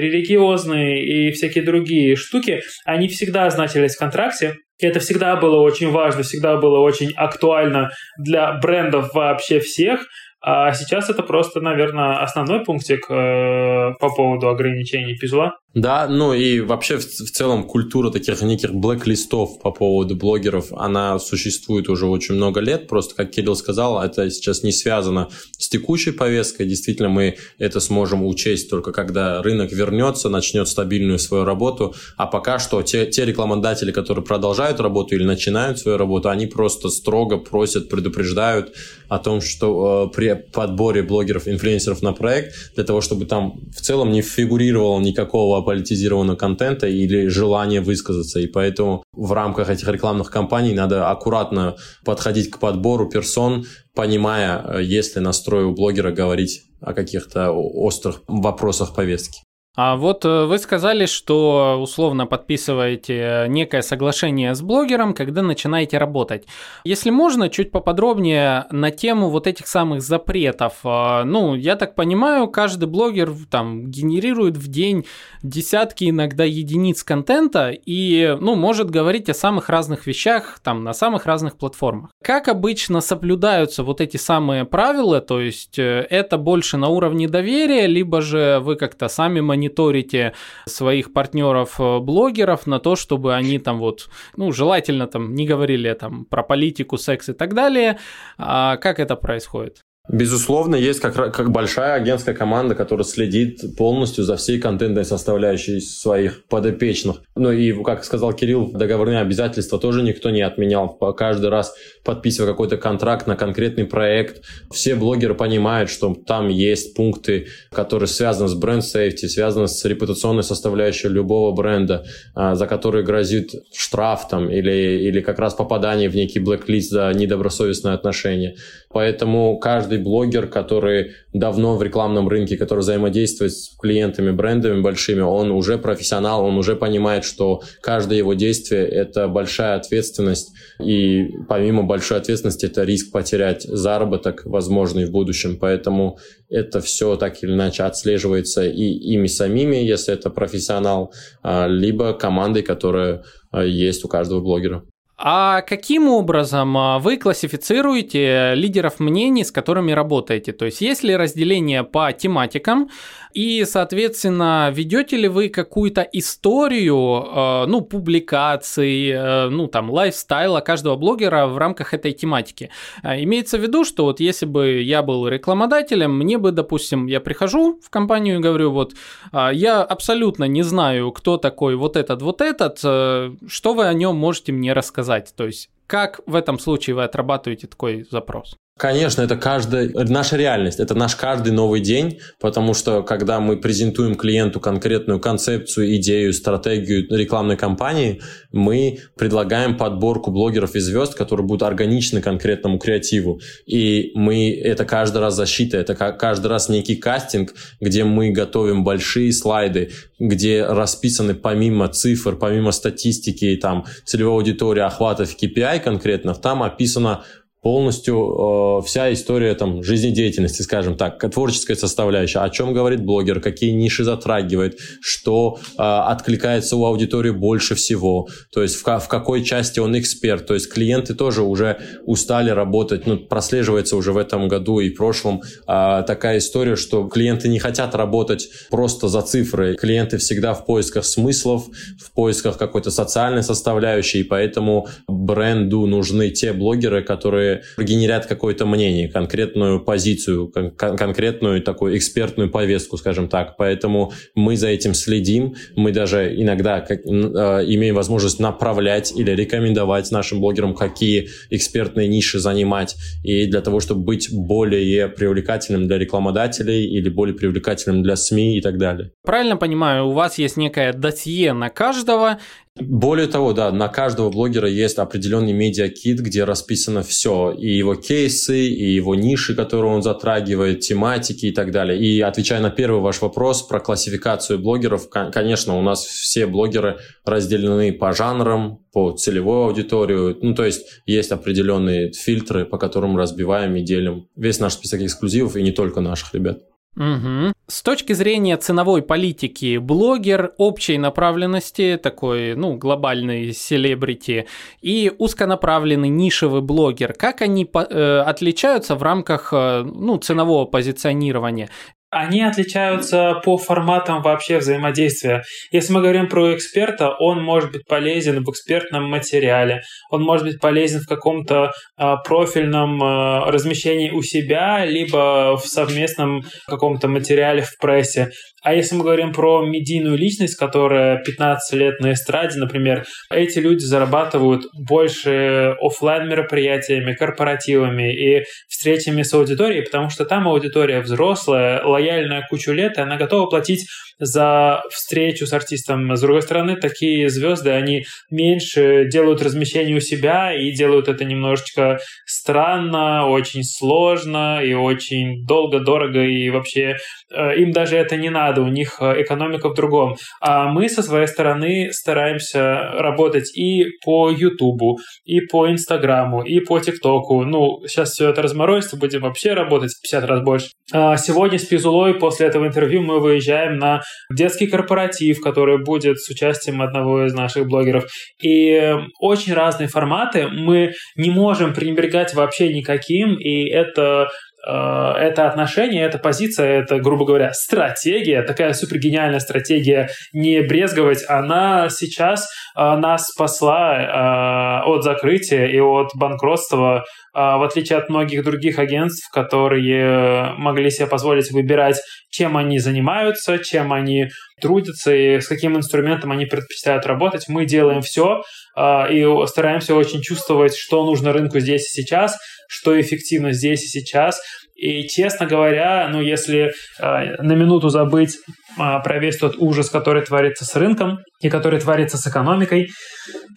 [0.00, 5.90] религиозные и всякие другие штуки, они всегда значились в контракте, и это всегда было очень
[5.90, 10.06] важно, всегда было очень актуально для брендов вообще всех,
[10.40, 15.56] а сейчас это просто, наверное, основной пунктик э, по поводу ограничений пизла.
[15.76, 21.18] Да, ну и вообще в, в целом культура таких неких блэк-листов по поводу блогеров, она
[21.18, 22.88] существует уже очень много лет.
[22.88, 26.64] Просто, как Кирилл сказал, это сейчас не связано с текущей повесткой.
[26.64, 31.94] Действительно, мы это сможем учесть только когда рынок вернется, начнет стабильную свою работу.
[32.16, 36.88] А пока что те, те рекламодатели, которые продолжают работу или начинают свою работу, они просто
[36.88, 38.72] строго просят, предупреждают
[39.08, 43.82] о том, что э, при подборе блогеров, инфлюенсеров на проект, для того, чтобы там в
[43.82, 48.38] целом не фигурировало никакого политизированного контента или желания высказаться.
[48.38, 54.82] И поэтому в рамках этих рекламных кампаний надо аккуратно подходить к подбору персон, понимая, э,
[54.84, 59.45] есть ли настрой у блогера говорить о каких-то острых вопросах повестки.
[59.76, 66.46] А вот э, вы сказали, что условно подписываете некое соглашение с блогером, когда начинаете работать.
[66.84, 70.76] Если можно, чуть поподробнее на тему вот этих самых запретов.
[70.84, 75.04] А, ну, я так понимаю, каждый блогер там генерирует в день
[75.42, 81.26] десятки, иногда единиц контента и, ну, может говорить о самых разных вещах там на самых
[81.26, 82.10] разных платформах.
[82.24, 87.86] Как обычно соблюдаются вот эти самые правила, то есть э, это больше на уровне доверия,
[87.86, 90.32] либо же вы как-то сами мониторите мониторите
[90.66, 96.24] своих партнеров-блогеров э, на то, чтобы они там вот, ну, желательно там не говорили там
[96.24, 97.98] про политику, секс и так далее.
[98.38, 99.85] А как это происходит?
[100.08, 106.44] Безусловно, есть как, как большая агентская команда, которая следит полностью за всей контентной составляющей своих
[106.44, 107.22] подопечных.
[107.34, 110.88] Ну и, как сказал Кирилл, договорные обязательства тоже никто не отменял.
[110.88, 117.48] Каждый раз подписывая какой-то контракт на конкретный проект, все блогеры понимают, что там есть пункты,
[117.72, 124.28] которые связаны с бренд-сейфти, связаны с репутационной составляющей любого бренда, а, за которые грозит штраф
[124.28, 128.54] там или, или как раз попадание в некий блэк-лист за недобросовестное отношение.
[128.90, 135.50] Поэтому каждый блогер, который давно в рекламном рынке, который взаимодействует с клиентами, брендами большими, он
[135.50, 140.52] уже профессионал, он уже понимает, что каждое его действие– это большая ответственность.
[140.80, 145.58] И помимо большой ответственности, это риск потерять заработок, возможный в будущем.
[145.58, 152.12] Поэтому это все так или иначе отслеживается и ими самими, если это профессионал, а, либо
[152.12, 154.82] командой, которая а, есть у каждого блогера.
[155.18, 160.52] А каким образом а, вы классифицируете лидеров мнений, с которыми работаете?
[160.52, 162.90] То есть есть ли разделение по тематикам,
[163.32, 170.96] и, соответственно, ведете ли вы какую-то историю, э, ну, публикаций, э, ну, там, лайфстайла каждого
[170.96, 172.70] блогера в рамках этой тематики?
[173.02, 177.20] Э, имеется в виду, что вот если бы я был рекламодателем, мне бы, допустим, я
[177.20, 178.94] прихожу в компанию и говорю, вот,
[179.32, 184.52] я абсолютно не знаю, кто такой вот этот, вот этот, что вы о нем можете
[184.52, 185.32] мне рассказать?
[185.36, 188.56] То есть как в этом случае вы отрабатываете такой запрос?
[188.78, 194.16] Конечно, это каждая наша реальность, это наш каждый новый день, потому что когда мы презентуем
[194.16, 198.20] клиенту конкретную концепцию, идею, стратегию рекламной кампании,
[198.52, 203.40] мы предлагаем подборку блогеров и звезд, которые будут органичны конкретному креативу.
[203.64, 209.32] И мы это каждый раз защита, это каждый раз некий кастинг, где мы готовим большие
[209.32, 217.24] слайды, где расписаны помимо цифр, помимо статистики, там, целевой аудитории, охватов KPI конкретно, там описано
[217.66, 223.72] полностью э, вся история там, жизнедеятельности, скажем так, творческая составляющая, о чем говорит блогер, какие
[223.72, 229.80] ниши затрагивает, что э, откликается у аудитории больше всего, то есть в, в какой части
[229.80, 234.78] он эксперт, то есть клиенты тоже уже устали работать, ну, прослеживается уже в этом году
[234.78, 240.54] и прошлом э, такая история, что клиенты не хотят работать просто за цифры, клиенты всегда
[240.54, 241.64] в поисках смыслов,
[241.98, 249.08] в поисках какой-то социальной составляющей, и поэтому бренду нужны те блогеры, которые генерят какое-то мнение,
[249.08, 253.56] конкретную позицию, кон- конкретную такую экспертную повестку, скажем так.
[253.56, 255.54] Поэтому мы за этим следим.
[255.74, 262.38] Мы даже иногда как, э, имеем возможность направлять или рекомендовать нашим блогерам, какие экспертные ниши
[262.38, 262.96] занимать.
[263.24, 268.60] И для того, чтобы быть более привлекательным для рекламодателей или более привлекательным для СМИ и
[268.60, 269.10] так далее.
[269.24, 272.38] Правильно понимаю, у вас есть некое досье на каждого,
[272.78, 278.66] более того, да, на каждого блогера есть определенный медиакит, где расписано все, и его кейсы,
[278.66, 281.98] и его ниши, которые он затрагивает, тематики и так далее.
[281.98, 287.92] И отвечая на первый ваш вопрос про классификацию блогеров, конечно, у нас все блогеры разделены
[287.92, 290.36] по жанрам, по целевой аудиторию.
[290.42, 295.56] Ну, то есть есть определенные фильтры, по которым разбиваем и делим весь наш список эксклюзивов,
[295.56, 296.60] и не только наших ребят.
[296.96, 297.52] Угу.
[297.66, 304.46] С точки зрения ценовой политики, блогер общей направленности, такой, ну, глобальный селебрити,
[304.80, 311.68] и узконаправленный нишевый блогер, как они э, отличаются в рамках, э, ну, ценового позиционирования?
[312.10, 315.42] Они отличаются по форматам вообще взаимодействия.
[315.72, 320.60] Если мы говорим про эксперта, он может быть полезен в экспертном материале, он может быть
[320.60, 327.76] полезен в каком-то э, профильном э, размещении у себя, либо в совместном каком-то материале в
[327.80, 328.30] прессе.
[328.66, 333.84] А если мы говорим про медийную личность, которая 15 лет на эстраде, например, эти люди
[333.84, 342.05] зарабатывают больше офлайн мероприятиями, корпоративами и встречами с аудиторией, потому что там аудитория взрослая, лояльная
[342.48, 346.14] кучу лет, и она готова платить за встречу с артистом.
[346.16, 351.98] С другой стороны, такие звезды, они меньше делают размещение у себя и делают это немножечко
[352.26, 356.96] странно, очень сложно и очень долго, дорого, и вообще
[357.32, 360.16] э, им даже это не надо у них э, экономика в другом.
[360.40, 366.78] А мы со своей стороны стараемся работать и по Ютубу, и по Инстаграму, и по
[366.80, 367.44] ТикТоку.
[367.44, 370.68] Ну, сейчас все это разморозится, будем вообще работать в 50 раз больше.
[370.92, 374.02] А сегодня с Пизулой после этого интервью мы выезжаем на
[374.34, 378.04] детский корпоратив, который будет с участием одного из наших блогеров.
[378.42, 380.48] И очень разные форматы.
[380.48, 384.28] Мы не можем пренебрегать вообще никаким, и это
[384.66, 391.88] это отношение, эта позиция, это, грубо говоря, стратегия, такая супер гениальная стратегия не брезговать, она
[391.88, 398.78] сейчас э, нас спасла э, от закрытия и от банкротства, в отличие от многих других
[398.78, 402.00] агентств, которые могли себе позволить выбирать,
[402.30, 404.28] чем они занимаются, чем они
[404.62, 407.44] трудятся и с каким инструментом они предпочитают работать.
[407.48, 408.40] Мы делаем все
[408.78, 414.40] и стараемся очень чувствовать, что нужно рынку здесь и сейчас, что эффективно здесь и сейчас.
[414.76, 420.22] И, честно говоря, ну, если э, на минуту забыть э, про весь тот ужас, который
[420.22, 422.88] творится с рынком, и который творится с экономикой,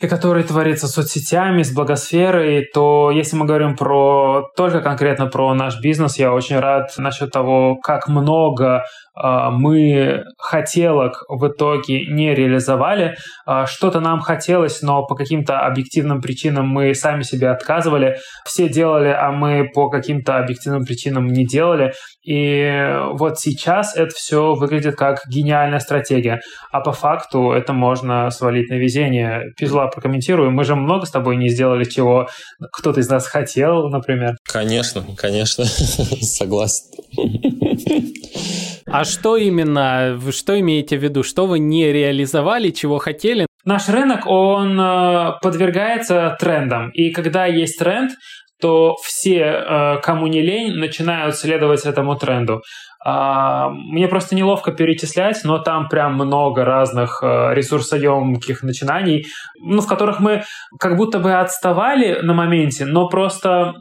[0.02, 5.54] и который творится с соцсетями, с благосферой, то если мы говорим про только конкретно про
[5.54, 8.84] наш бизнес, я очень рад насчет того, как много а,
[9.22, 13.16] мы хотелок в итоге не реализовали.
[13.46, 18.18] А, что-то нам хотелось, но по каким-то объективным причинам мы сами себе отказывали.
[18.46, 21.94] Все делали, а мы по каким-то объективным причинам не делали.
[22.24, 26.42] И вот сейчас это все выглядит как гениальная стратегия.
[26.72, 29.52] А по факту это можно свалить на везение.
[29.58, 30.52] Пизла, прокомментирую.
[30.52, 32.30] Мы же много с тобой не сделали, чего
[32.72, 34.36] кто-то из нас хотел, например.
[34.44, 35.66] Конечно, конечно.
[36.22, 36.86] Согласен.
[38.92, 41.24] А что именно, что имеете в виду?
[41.24, 43.46] Что вы не реализовали, чего хотели?
[43.64, 46.90] Наш рынок, он э, подвергается трендам.
[46.92, 48.12] И когда есть тренд,
[48.60, 52.62] то все, э, кому не лень, начинают следовать этому тренду.
[53.06, 59.26] А, мне просто неловко перечислять, но там прям много разных э, ресурсоемких начинаний,
[59.62, 60.44] ну, в которых мы
[60.80, 63.74] как будто бы отставали на моменте, но просто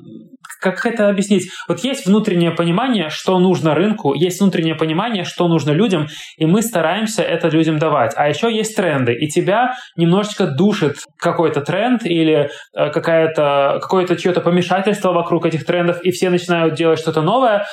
[0.60, 1.50] как это объяснить?
[1.68, 6.62] Вот есть внутреннее понимание, что нужно рынку, есть внутреннее понимание, что нужно людям, и мы
[6.62, 8.12] стараемся это людям давать.
[8.16, 14.40] А еще есть тренды, и тебя немножечко душит какой-то тренд или э, какая-то, какое-то чье-то
[14.40, 17.66] помешательство вокруг этих трендов, и все начинают делать что-то новое.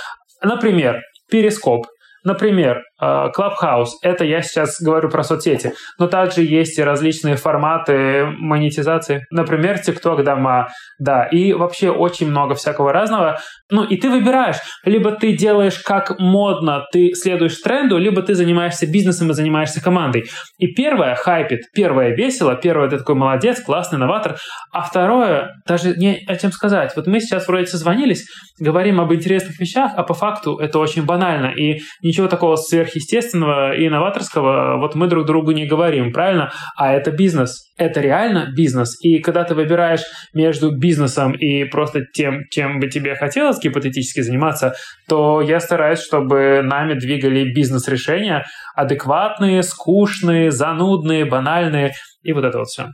[0.44, 1.88] Например, перископ.
[2.24, 9.26] Например, Clubhouse— это я сейчас говорю про соцсети, но также есть и различные форматы монетизации.
[9.32, 13.38] Например, TikTok дома, да, и вообще очень много всякого разного.
[13.70, 18.90] Ну, и ты выбираешь, либо ты делаешь как модно, ты следуешь тренду, либо ты занимаешься
[18.90, 20.26] бизнесом и занимаешься командой.
[20.58, 24.38] И первое хайпит, первое весело, первое ты такой молодец, классный новатор,
[24.72, 26.94] а второе даже не о чем сказать.
[26.96, 28.26] Вот мы сейчас вроде созвонились,
[28.60, 33.76] говорим об интересных вещах, а по факту это очень банально, и ничего такого сверх сверхъестественного
[33.76, 36.52] и новаторского вот мы друг другу не говорим, правильно?
[36.78, 37.72] А это бизнес.
[37.78, 38.98] Это реально бизнес.
[39.04, 44.76] И когда ты выбираешь между бизнесом и просто тем, чем бы тебе хотелось гипотетически заниматься,
[45.08, 51.94] то я стараюсь, чтобы нами двигали бизнес-решения адекватные, скучные, занудные, банальные
[52.24, 52.88] и вот это вот все.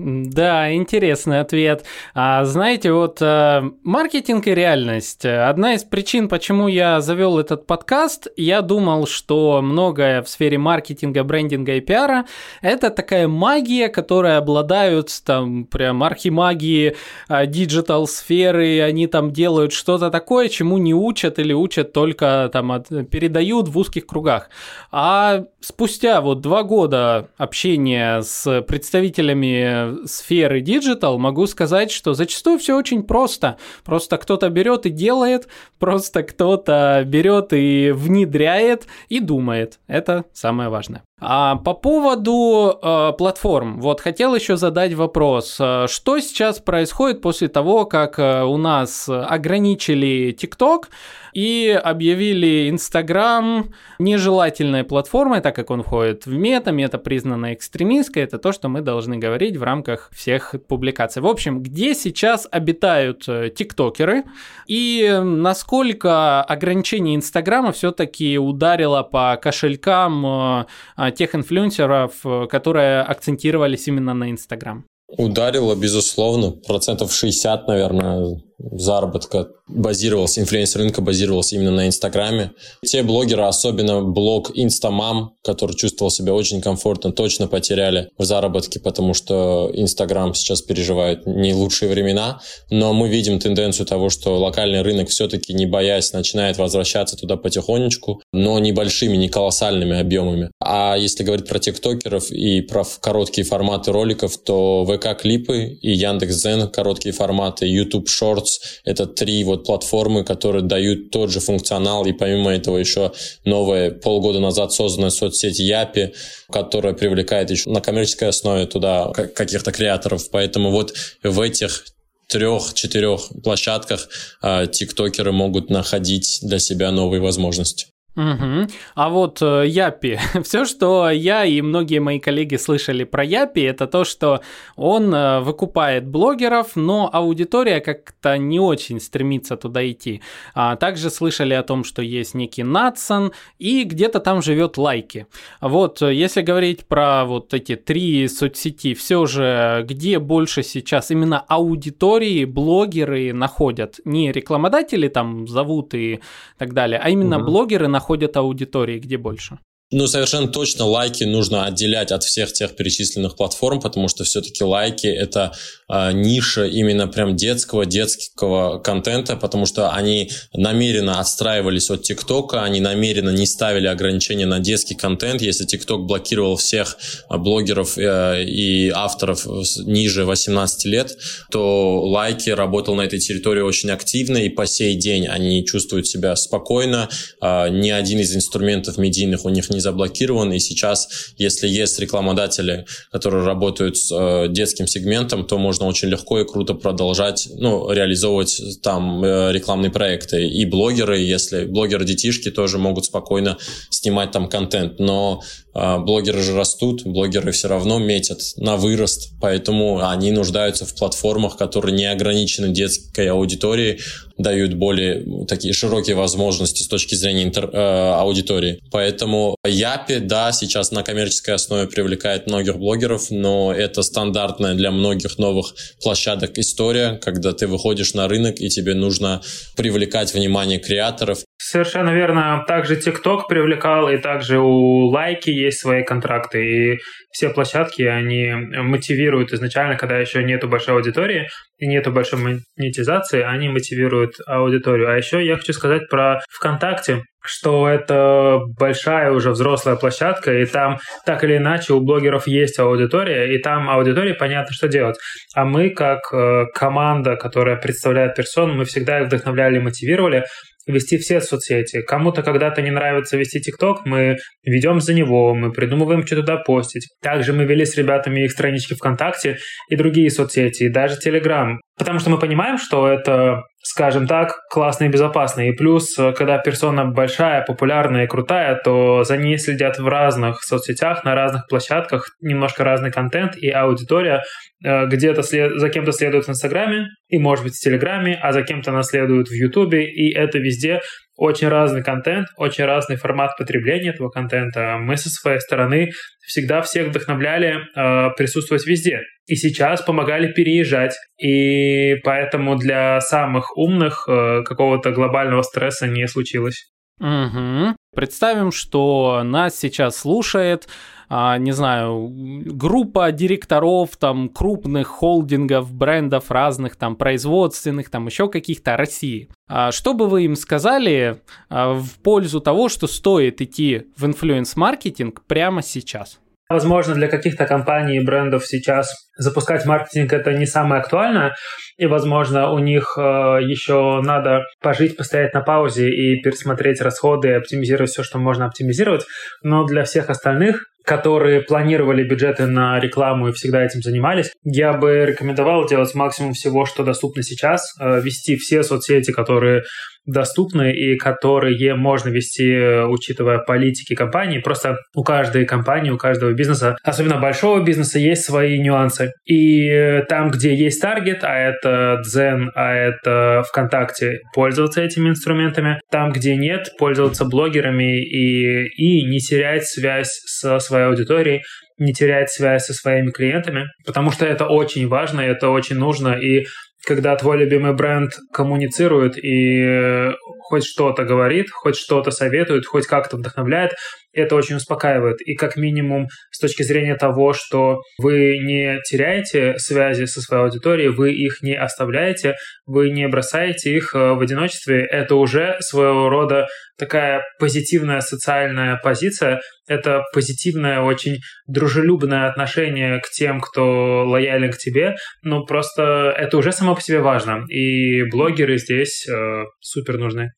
[0.00, 1.84] Да, интересный ответ.
[2.14, 5.26] А, знаете, вот а, маркетинг и реальность.
[5.26, 11.24] Одна из причин, почему я завел этот подкаст, я думал, что многое в сфере маркетинга,
[11.24, 12.26] брендинга и пиара–
[12.62, 16.94] это такая магия, которая обладают там прям архимагии
[17.26, 22.86] а, digital-сферы, они там делают что-то такое, чему не учат или учат только там от,
[23.10, 24.48] передают в узких кругах.
[24.92, 32.76] А спустя вот два года общения с представителями сферы digital, могу сказать, что зачастую все
[32.76, 33.58] очень просто.
[33.84, 39.78] Просто кто-то берет и делает, просто кто-то берет и внедряет и думает.
[39.86, 41.02] Это самое важное.
[41.20, 45.56] А по поводу э, платформ, вот хотел еще задать вопрос.
[45.58, 50.84] Э, что сейчас происходит после того, как э, у нас ограничили TikTok
[51.32, 58.38] и объявили Instagram нежелательной платформой, так как он входит в мета, мета признана экстремистской, это
[58.38, 61.20] то, что мы должны говорить в рамках всех публикаций.
[61.20, 64.24] В общем, где сейчас обитают э, тиктокеры
[64.66, 70.66] и насколько ограничение Инстаграма все-таки ударило по кошелькам
[71.10, 74.84] тех инфлюенсеров, э, которые акцентировались именно на Инстаграм?
[75.16, 82.52] Ударило, безусловно, процентов 60, наверное, заработка базировался, инфлюенсер рынка базировался именно на Инстаграме.
[82.84, 89.14] Те блогеры, особенно блог Инстамам, который чувствовал себя очень комфортно, точно потеряли в заработке, потому
[89.14, 92.40] что Инстаграм сейчас переживает не лучшие времена.
[92.70, 98.22] Но мы видим тенденцию того, что локальный рынок все-таки, не боясь, начинает возвращаться туда потихонечку,
[98.32, 100.50] но небольшими, не колоссальными объемами.
[100.60, 107.12] А если говорить про тиктокеров и про короткие форматы роликов, то ВК-клипы и Яндекс.Зен короткие
[107.12, 112.78] форматы, YouTube Shorts— это три вот платформы, которые дают тот же функционал, и помимо этого
[112.78, 113.12] еще
[113.44, 116.14] новая полгода назад созданная соцсеть Япи,
[116.50, 120.30] которая привлекает еще на коммерческой основе туда каких-то креаторов.
[120.30, 121.84] Поэтому вот в этих
[122.28, 124.08] трех-четырех площадках
[124.42, 127.86] э, тиктокеры могут находить для себя новые возможности.
[128.18, 128.66] Угу.
[128.96, 133.86] А вот э, Япи, все, что я и многие мои коллеги слышали про Япи, это
[133.86, 134.40] то, что
[134.74, 140.20] он э, выкупает блогеров, но аудитория как-то не очень стремится туда идти.
[140.52, 145.28] А также слышали о том, что есть некий Натсон, и где-то там живет лайки.
[145.60, 151.38] Вот, э, если говорить про вот эти три соцсети, все же, где больше сейчас именно
[151.38, 154.00] аудитории блогеры находят?
[154.04, 156.18] Не рекламодатели там зовут и
[156.56, 157.46] так далее, а именно угу.
[157.46, 159.58] блогеры находят находят аудитории, где больше?
[159.90, 165.06] Ну, совершенно точно лайки нужно отделять от всех тех перечисленных платформ, потому что все-таки лайки—
[165.06, 165.52] это
[165.88, 172.80] э, ниша именно прям детского, детского контента, потому что они намеренно отстраивались от ТикТока, они
[172.80, 175.42] намеренно не ставили ограничения на детский контент.
[175.42, 179.46] Если ТикТок блокировал всех а, блогеров э, и авторов
[179.84, 181.16] ниже 18 лет,
[181.50, 186.36] то лайки работал на этой территории очень активно, и по сей день они чувствуют себя
[186.36, 187.08] спокойно.
[187.40, 192.86] Э, ни один из инструментов медийных у них не заблокирован, и сейчас, если есть рекламодатели,
[193.12, 198.60] которые работают с э, детским сегментом, то можно очень легко и круто продолжать, ну, реализовывать
[198.82, 200.46] там э, рекламные проекты.
[200.46, 203.58] И блогеры, если блогеры-детишки тоже могут спокойно
[203.90, 205.40] снимать там контент, но
[205.74, 211.56] э, блогеры же растут, блогеры все равно метят на вырост, поэтому они нуждаются в платформах,
[211.56, 214.00] которые не ограничены детской аудиторией,
[214.38, 218.80] дают более такие широкие возможности с точки зрения интер, э, аудитории.
[218.90, 225.38] Поэтому Япи, да, сейчас на коммерческой основе привлекает многих блогеров, но это стандартная для многих
[225.38, 229.42] новых площадок история, когда ты выходишь на рынок и тебе нужно
[229.76, 232.64] привлекать внимание креаторов, Совершенно верно.
[232.68, 236.64] Также TikTok привлекал, и также у Лайки есть свои контракты.
[236.64, 236.98] И
[237.32, 241.48] все площадки, они мотивируют изначально, когда еще нету большой аудитории
[241.78, 242.38] и нету большой
[242.76, 245.10] монетизации, они мотивируют аудиторию.
[245.10, 250.98] А еще я хочу сказать про ВКонтакте что это большая уже взрослая площадка, и там
[251.24, 255.16] так или иначе у блогеров есть аудитория, и там аудитории понятно, что делать.
[255.54, 260.44] А мы, как э, команда, которая представляет персон, мы всегда их вдохновляли, мотивировали,
[260.88, 262.02] вести все соцсети.
[262.02, 267.08] Кому-то когда-то не нравится вести ТикТок, мы ведем за него, мы придумываем, что туда постить.
[267.22, 269.58] Также мы вели с ребятами их странички ВКонтакте
[269.88, 271.80] и другие соцсети, и даже Телеграм.
[271.98, 275.68] Потому что мы понимаем, что это, скажем так, классно и безопасно.
[275.68, 281.24] И плюс, когда персона большая, популярная и крутая, то за ней следят в разных соцсетях,
[281.24, 284.42] на разных площадках, немножко разный контент и аудитория
[284.84, 285.78] Э, где-то след...
[285.80, 289.48] за кем-то следует в Инстаграме и, может быть, в Телеграме, а за кем-то она следует
[289.48, 291.00] в Ютубе, и это везде
[291.38, 294.96] очень разный контент, очень разный формат потребления этого контента.
[294.98, 296.10] Мы со своей стороны
[296.44, 299.20] всегда всех вдохновляли э, присутствовать везде.
[299.46, 301.14] И сейчас помогали переезжать.
[301.40, 306.90] И поэтому для самых умных э, какого-то глобального стресса не случилось.
[307.20, 307.94] Угу.
[308.14, 310.88] Представим, что нас сейчас слушает
[311.30, 312.32] а, не знаю,
[312.64, 319.50] группа директоров там крупных холдингов, брендов разных, там производственных, там еще каких-то России.
[319.68, 325.42] А что бы вы им сказали а, в пользу того, что стоит идти в инфлюенс-маркетинг
[325.46, 326.40] прямо сейчас?
[326.70, 331.54] Возможно, для каких-то компаний и брендов сейчас запускать маркетинг это не самое актуальное,
[331.96, 338.10] и, возможно, у них э, еще надо пожить, постоять на паузе и пересмотреть расходы, оптимизировать
[338.10, 339.24] все, что можно оптимизировать.
[339.62, 345.24] Но для всех остальных которые планировали бюджеты на рекламу и всегда этим занимались, я бы
[345.24, 349.84] рекомендовал делать максимум всего, что доступно сейчас, э, вести все соцсети, которые
[350.28, 354.58] доступны и которые можно вести, учитывая политики компании.
[354.58, 359.32] Просто у каждой компании, у каждого бизнеса, особенно большого бизнеса, есть свои нюансы.
[359.46, 366.00] И там, где есть таргет, а это Zen, а это ВКонтакте, пользоваться этими инструментами.
[366.10, 371.62] Там, где нет, пользоваться блогерами и, и не терять связь со своей аудиторией,
[371.98, 376.66] не терять связь со своими клиентами, потому что это очень важно, это очень нужно, и
[377.08, 380.32] когда твой любимый бренд коммуницирует и э,
[380.68, 383.92] хоть что-то говорит, хоть что-то советует, хоть как-то вдохновляет,
[384.32, 385.40] это очень успокаивает.
[385.40, 391.08] И как минимум с точки зрения того, что вы не теряете связи со своей аудиторией,
[391.08, 392.56] вы их не оставляете,
[392.86, 396.66] вы не бросаете их э, в одиночестве, это уже своего рода
[396.98, 405.16] такая позитивная социальная позиция, это позитивное, очень дружелюбное отношение к тем, кто лоялен к тебе,
[405.42, 410.52] но просто это уже само по себе важно, и блогеры здесь э, супер нужны.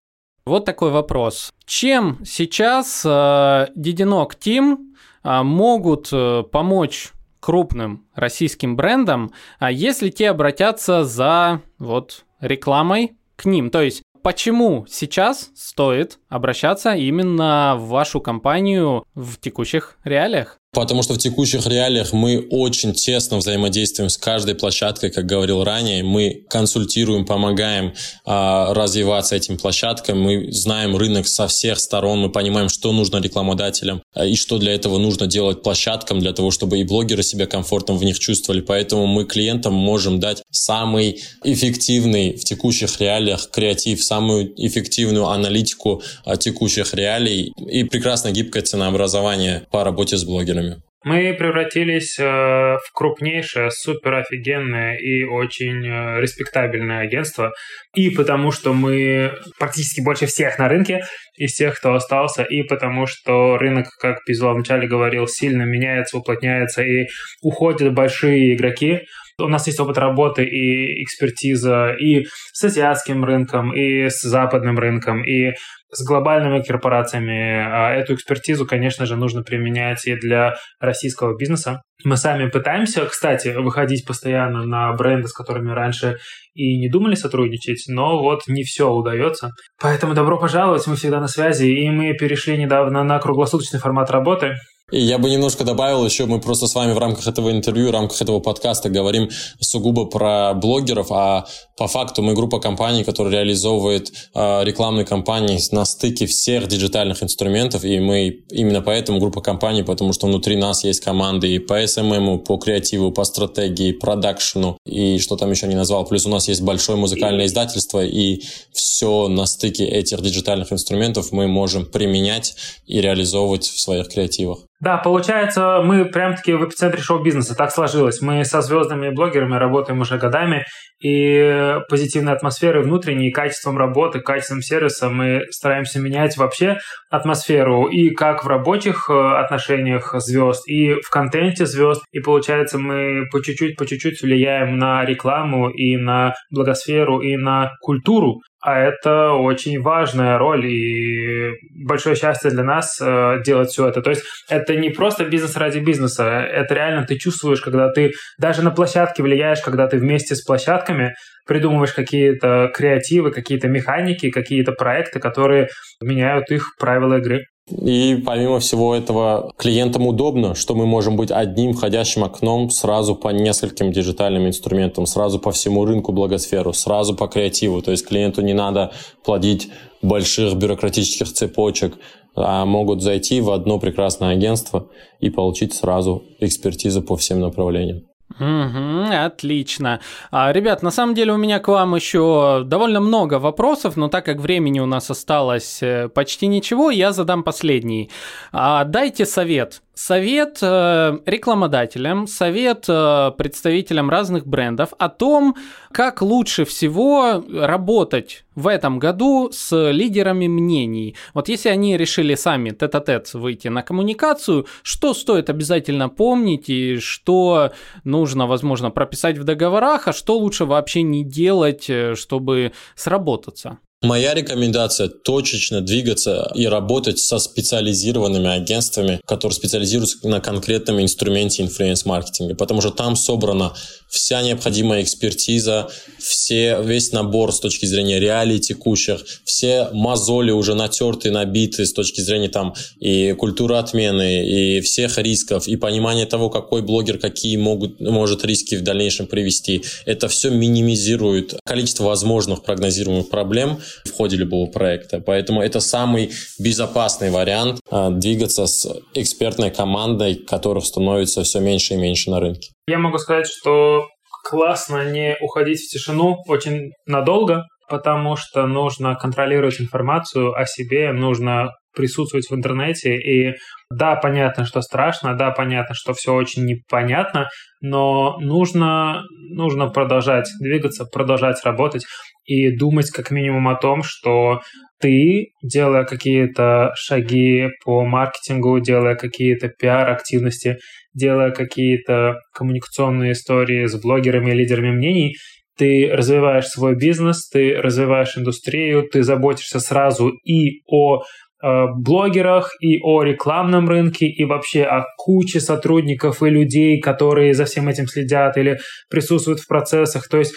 [0.51, 1.53] Вот такой вопрос.
[1.64, 9.30] Чем сейчас э, Дидинок Тим э, могут э, помочь крупным российским брендам,
[9.61, 13.70] а если те обратятся за вот рекламой к ним?
[13.70, 20.59] То есть почему сейчас стоит обращаться именно в вашу компанию в текущих реалиях?
[20.72, 26.04] Потому что в текущих реалиях мы очень тесно взаимодействуем с каждой площадкой, как говорил ранее.
[26.04, 27.94] Мы консультируем, помогаем
[28.24, 30.20] а, развиваться этим площадкам.
[30.20, 32.20] Мы знаем рынок со всех сторон.
[32.20, 36.52] Мы понимаем, что нужно рекламодателям а, и что для этого нужно делать площадкам, для того,
[36.52, 38.60] чтобы и блогеры себя комфортно в них чувствовали.
[38.60, 46.36] Поэтому мы клиентам можем дать самый эффективный в текущих реалиях креатив, самую эффективную аналитику а,
[46.36, 50.82] текущих реалий и прекрасное гибкое ценообразование по работе с блогерами блогерами?
[51.02, 57.52] Мы превратились э, в крупнейшее, супер офигенное и очень э, респектабельное агентство.
[57.94, 61.00] И потому что мы практически больше всех на рынке,
[61.38, 66.82] из тех, кто остался, и потому что рынок, как Пизуа вначале говорил, сильно меняется, уплотняется,
[66.82, 67.06] и
[67.40, 69.00] уходят большие игроки.
[69.38, 75.24] У нас есть опыт работы и экспертиза и с азиатским рынком, и с западным рынком,
[75.24, 75.54] и
[75.93, 77.62] с глобальными корпорациями.
[77.62, 81.82] А эту экспертизу, конечно же, нужно применять и для российского бизнеса.
[82.05, 86.18] Мы сами пытаемся, кстати, выходить постоянно на бренды, с которыми раньше
[86.55, 89.51] и не думали сотрудничать, но вот не все удается.
[89.80, 94.57] Поэтому добро пожаловать, мы всегда на связи, и мы перешли недавно на круглосуточный формат работы.
[94.91, 97.93] И я бы немножко добавил еще, мы просто с вами в рамках этого интервью, в
[97.93, 99.30] рамках этого подкаста говорим
[99.61, 105.84] сугубо про блогеров, а по факту мы группа компаний, которая реализовывает э, рекламные кампании на
[105.84, 111.01] стыке всех диджитальных инструментов, и мы именно поэтому группа компаний, потому что внутри нас есть
[111.01, 116.05] команды и по SMM, по креативу, по стратегии, продакшену, и что там еще не назвал.
[116.05, 121.47] Плюс у нас есть большое музыкальное издательство, и все на стыке этих диджитальных инструментов мы
[121.47, 124.59] можем применять и реализовывать в своих креативах.
[124.81, 127.55] Да, получается, мы прям-таки в эпицентре шоу-бизнеса.
[127.55, 128.22] Так сложилось.
[128.22, 130.64] Мы со звездными блогерами работаем уже годами,
[131.03, 136.78] и позитивной атмосферой внутренней, качеством работы, качеством сервиса мы стараемся менять вообще
[137.11, 142.03] атмосферу и как в рабочих э, отношениях звезд, и в контенте звезд.
[142.12, 147.70] И получается, мы по чуть-чуть, по чуть-чуть влияем на рекламу и на благосферу, и на
[147.81, 151.52] культуру а это очень важная роль и
[151.84, 154.02] большое счастье для нас э, делать все это.
[154.02, 158.62] То есть это не просто бизнес ради бизнеса, это реально ты чувствуешь, когда ты даже
[158.62, 161.14] на площадке влияешь, когда ты вместе с площадками
[161.46, 165.68] придумываешь какие-то креативы, какие-то механики, какие-то проекты, которые
[166.02, 167.44] меняют их правила игры.
[167.70, 173.28] И помимо всего этого, клиентам удобно, что мы можем быть одним входящим окном сразу по
[173.28, 177.82] нескольким диджитальным инструментам, сразу по всему рынку благосферу, сразу по креативу.
[177.82, 178.92] То есть клиенту не надо
[179.24, 179.68] плодить
[180.02, 181.98] больших бюрократических цепочек,
[182.34, 184.86] а могут зайти в одно прекрасное агентство
[185.20, 188.09] и получить сразу экспертизу по всем направлениям.
[188.39, 190.01] Угу, отлично.
[190.31, 194.24] А, ребят, на самом деле у меня к вам еще довольно много вопросов, но так
[194.24, 198.11] как времени у нас осталось э, почти ничего, я задам последний.
[198.53, 205.57] А, дайте совет совет э, рекламодателям, совет э, представителям разных брендов о том,
[205.93, 211.16] как лучше всего работать в этом году с лидерами мнений.
[211.34, 217.72] Вот если они решили сами тет-а-тет выйти на коммуникацию, что стоит обязательно помнить и что
[218.05, 223.78] нужно, возможно, прописать в договорах, а что лучше вообще не делать, э, чтобы сработаться?
[224.03, 232.55] Моя рекомендация– точечно двигаться и работать со специализированными агентствами, которые специализируются на конкретном инструменте инфлюенс-маркетинга,
[232.55, 233.74] потому что там собрана
[234.09, 241.30] вся необходимая экспертиза, все, весь набор с точки зрения реалий текущих, все мозоли уже натерты,
[241.30, 246.80] набиты с точки зрения там и культуры отмены, и всех рисков, и понимание того, какой
[246.80, 249.84] блогер какие могут, может риски в дальнейшем привести.
[250.07, 255.20] Это все минимизирует количество возможных прогнозируемых проблем, в ходе любого проекта.
[255.20, 261.97] Поэтому это самый безопасный вариант а, двигаться с экспертной командой, которых становится все меньше и
[261.97, 262.70] меньше на рынке.
[262.86, 264.07] Я могу сказать, что
[264.49, 271.70] классно не уходить в тишину очень надолго, потому что нужно контролировать информацию о себе, нужно
[271.95, 273.16] присутствовать в интернете.
[273.16, 273.55] И
[273.91, 277.49] да, понятно, что страшно, да, понятно, что все очень непонятно,
[277.80, 282.05] но нужно, нужно продолжать двигаться, продолжать работать
[282.45, 284.61] и думать как минимум о том, что
[285.01, 290.78] ты, делая какие-то шаги по маркетингу, делая какие-то пиар-активности,
[291.14, 295.36] делая какие-то коммуникационные истории с блогерами лидерами мнений,
[295.76, 301.22] ты развиваешь свой бизнес, ты развиваешь индустрию, ты заботишься сразу и о
[301.62, 307.88] блогерах, и о рекламном рынке, и вообще о куче сотрудников и людей, которые за всем
[307.88, 308.78] этим следят или
[309.11, 310.28] присутствуют в процессах.
[310.28, 310.54] То есть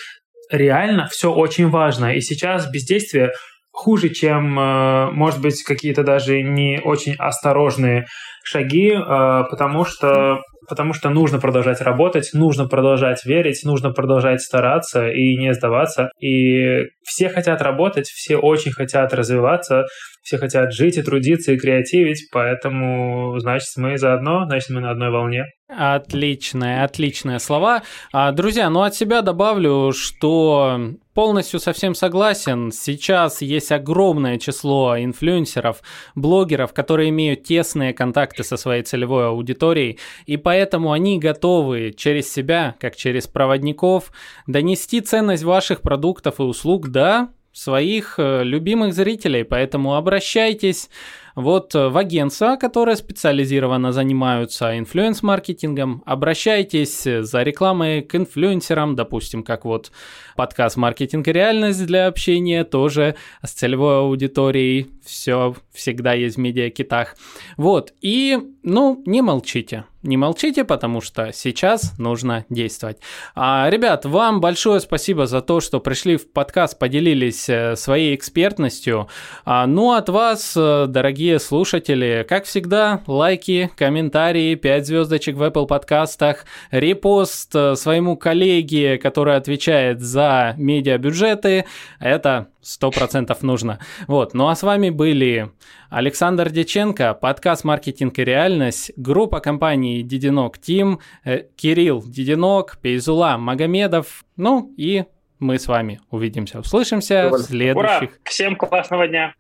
[0.50, 2.16] реально все очень важно.
[2.16, 3.32] И сейчас бездействие
[3.74, 8.06] хуже, чем, э, может быть, какие-то даже не очень осторожные
[8.44, 15.10] шаги, э, потому что, потому что нужно продолжать работать, нужно продолжать верить, нужно продолжать стараться
[15.10, 16.12] и не сдаваться.
[16.20, 19.86] И все хотят работать, все очень хотят развиваться,
[20.22, 25.12] все хотят жить и трудиться и креативить, поэтому, значит, мы заодно, значит, мы на одной
[25.12, 25.46] волне.
[25.68, 27.84] Отличные, отличные слова.
[28.12, 30.80] А, друзья, ну от себя добавлю, что
[31.14, 32.72] полностью совсем согласен.
[32.72, 35.82] Сейчас есть огромное число инфлюенсеров,
[36.16, 42.76] блогеров, которые имеют тесные контакты со своей целевой аудиторией, и поэтому они готовы через себя,
[42.80, 44.12] как через проводников,
[44.48, 50.90] донести ценность ваших продуктов и услуг до своих э, любимых зрителей, поэтому обращайтесь
[51.36, 59.66] вот э, в агентство, которое специализированно занимаются инфлюенс-маркетингом, обращайтесь за рекламой к инфлюенсерам, допустим, как
[59.66, 59.92] вот
[60.36, 67.16] подкаст «Маркетинг и реальность» для общения, тоже с целевой аудиторией, все всегда есть в медиакитах.
[67.58, 72.98] Вот, и, ну, не молчите, не молчите, потому что сейчас нужно действовать.
[73.36, 79.08] А, ребят, вам большое спасибо за то, что пришли в подкаст, поделились э, своей экспертностью.
[79.46, 82.26] А, ну, от вас, э, дорогие дорогие слушатели.
[82.28, 90.02] Как всегда, лайки, комментарии, 5 звездочек в Apple подкастах, репост э, своему коллеге, который отвечает
[90.02, 91.64] за медиабюджеты.
[92.02, 93.80] Это сто процентов нужно.
[94.08, 94.34] Вот.
[94.34, 95.50] Ну а с вами были
[95.90, 104.26] Александр Деченко, подкаст «Маркетинг и реальность», группа компании «Дидинок Тим», э, Кирилл Дидинок, Пейзула Магомедов,
[104.36, 105.06] ну и
[105.40, 108.02] мы с вами увидимся, услышимся в следующих...
[108.02, 108.10] Ура!
[108.26, 109.36] Всем классного дня!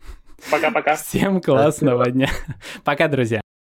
[0.51, 0.95] Пока-пока.
[0.95, 2.29] Всем классного дня.
[2.83, 3.42] Пока, друзья.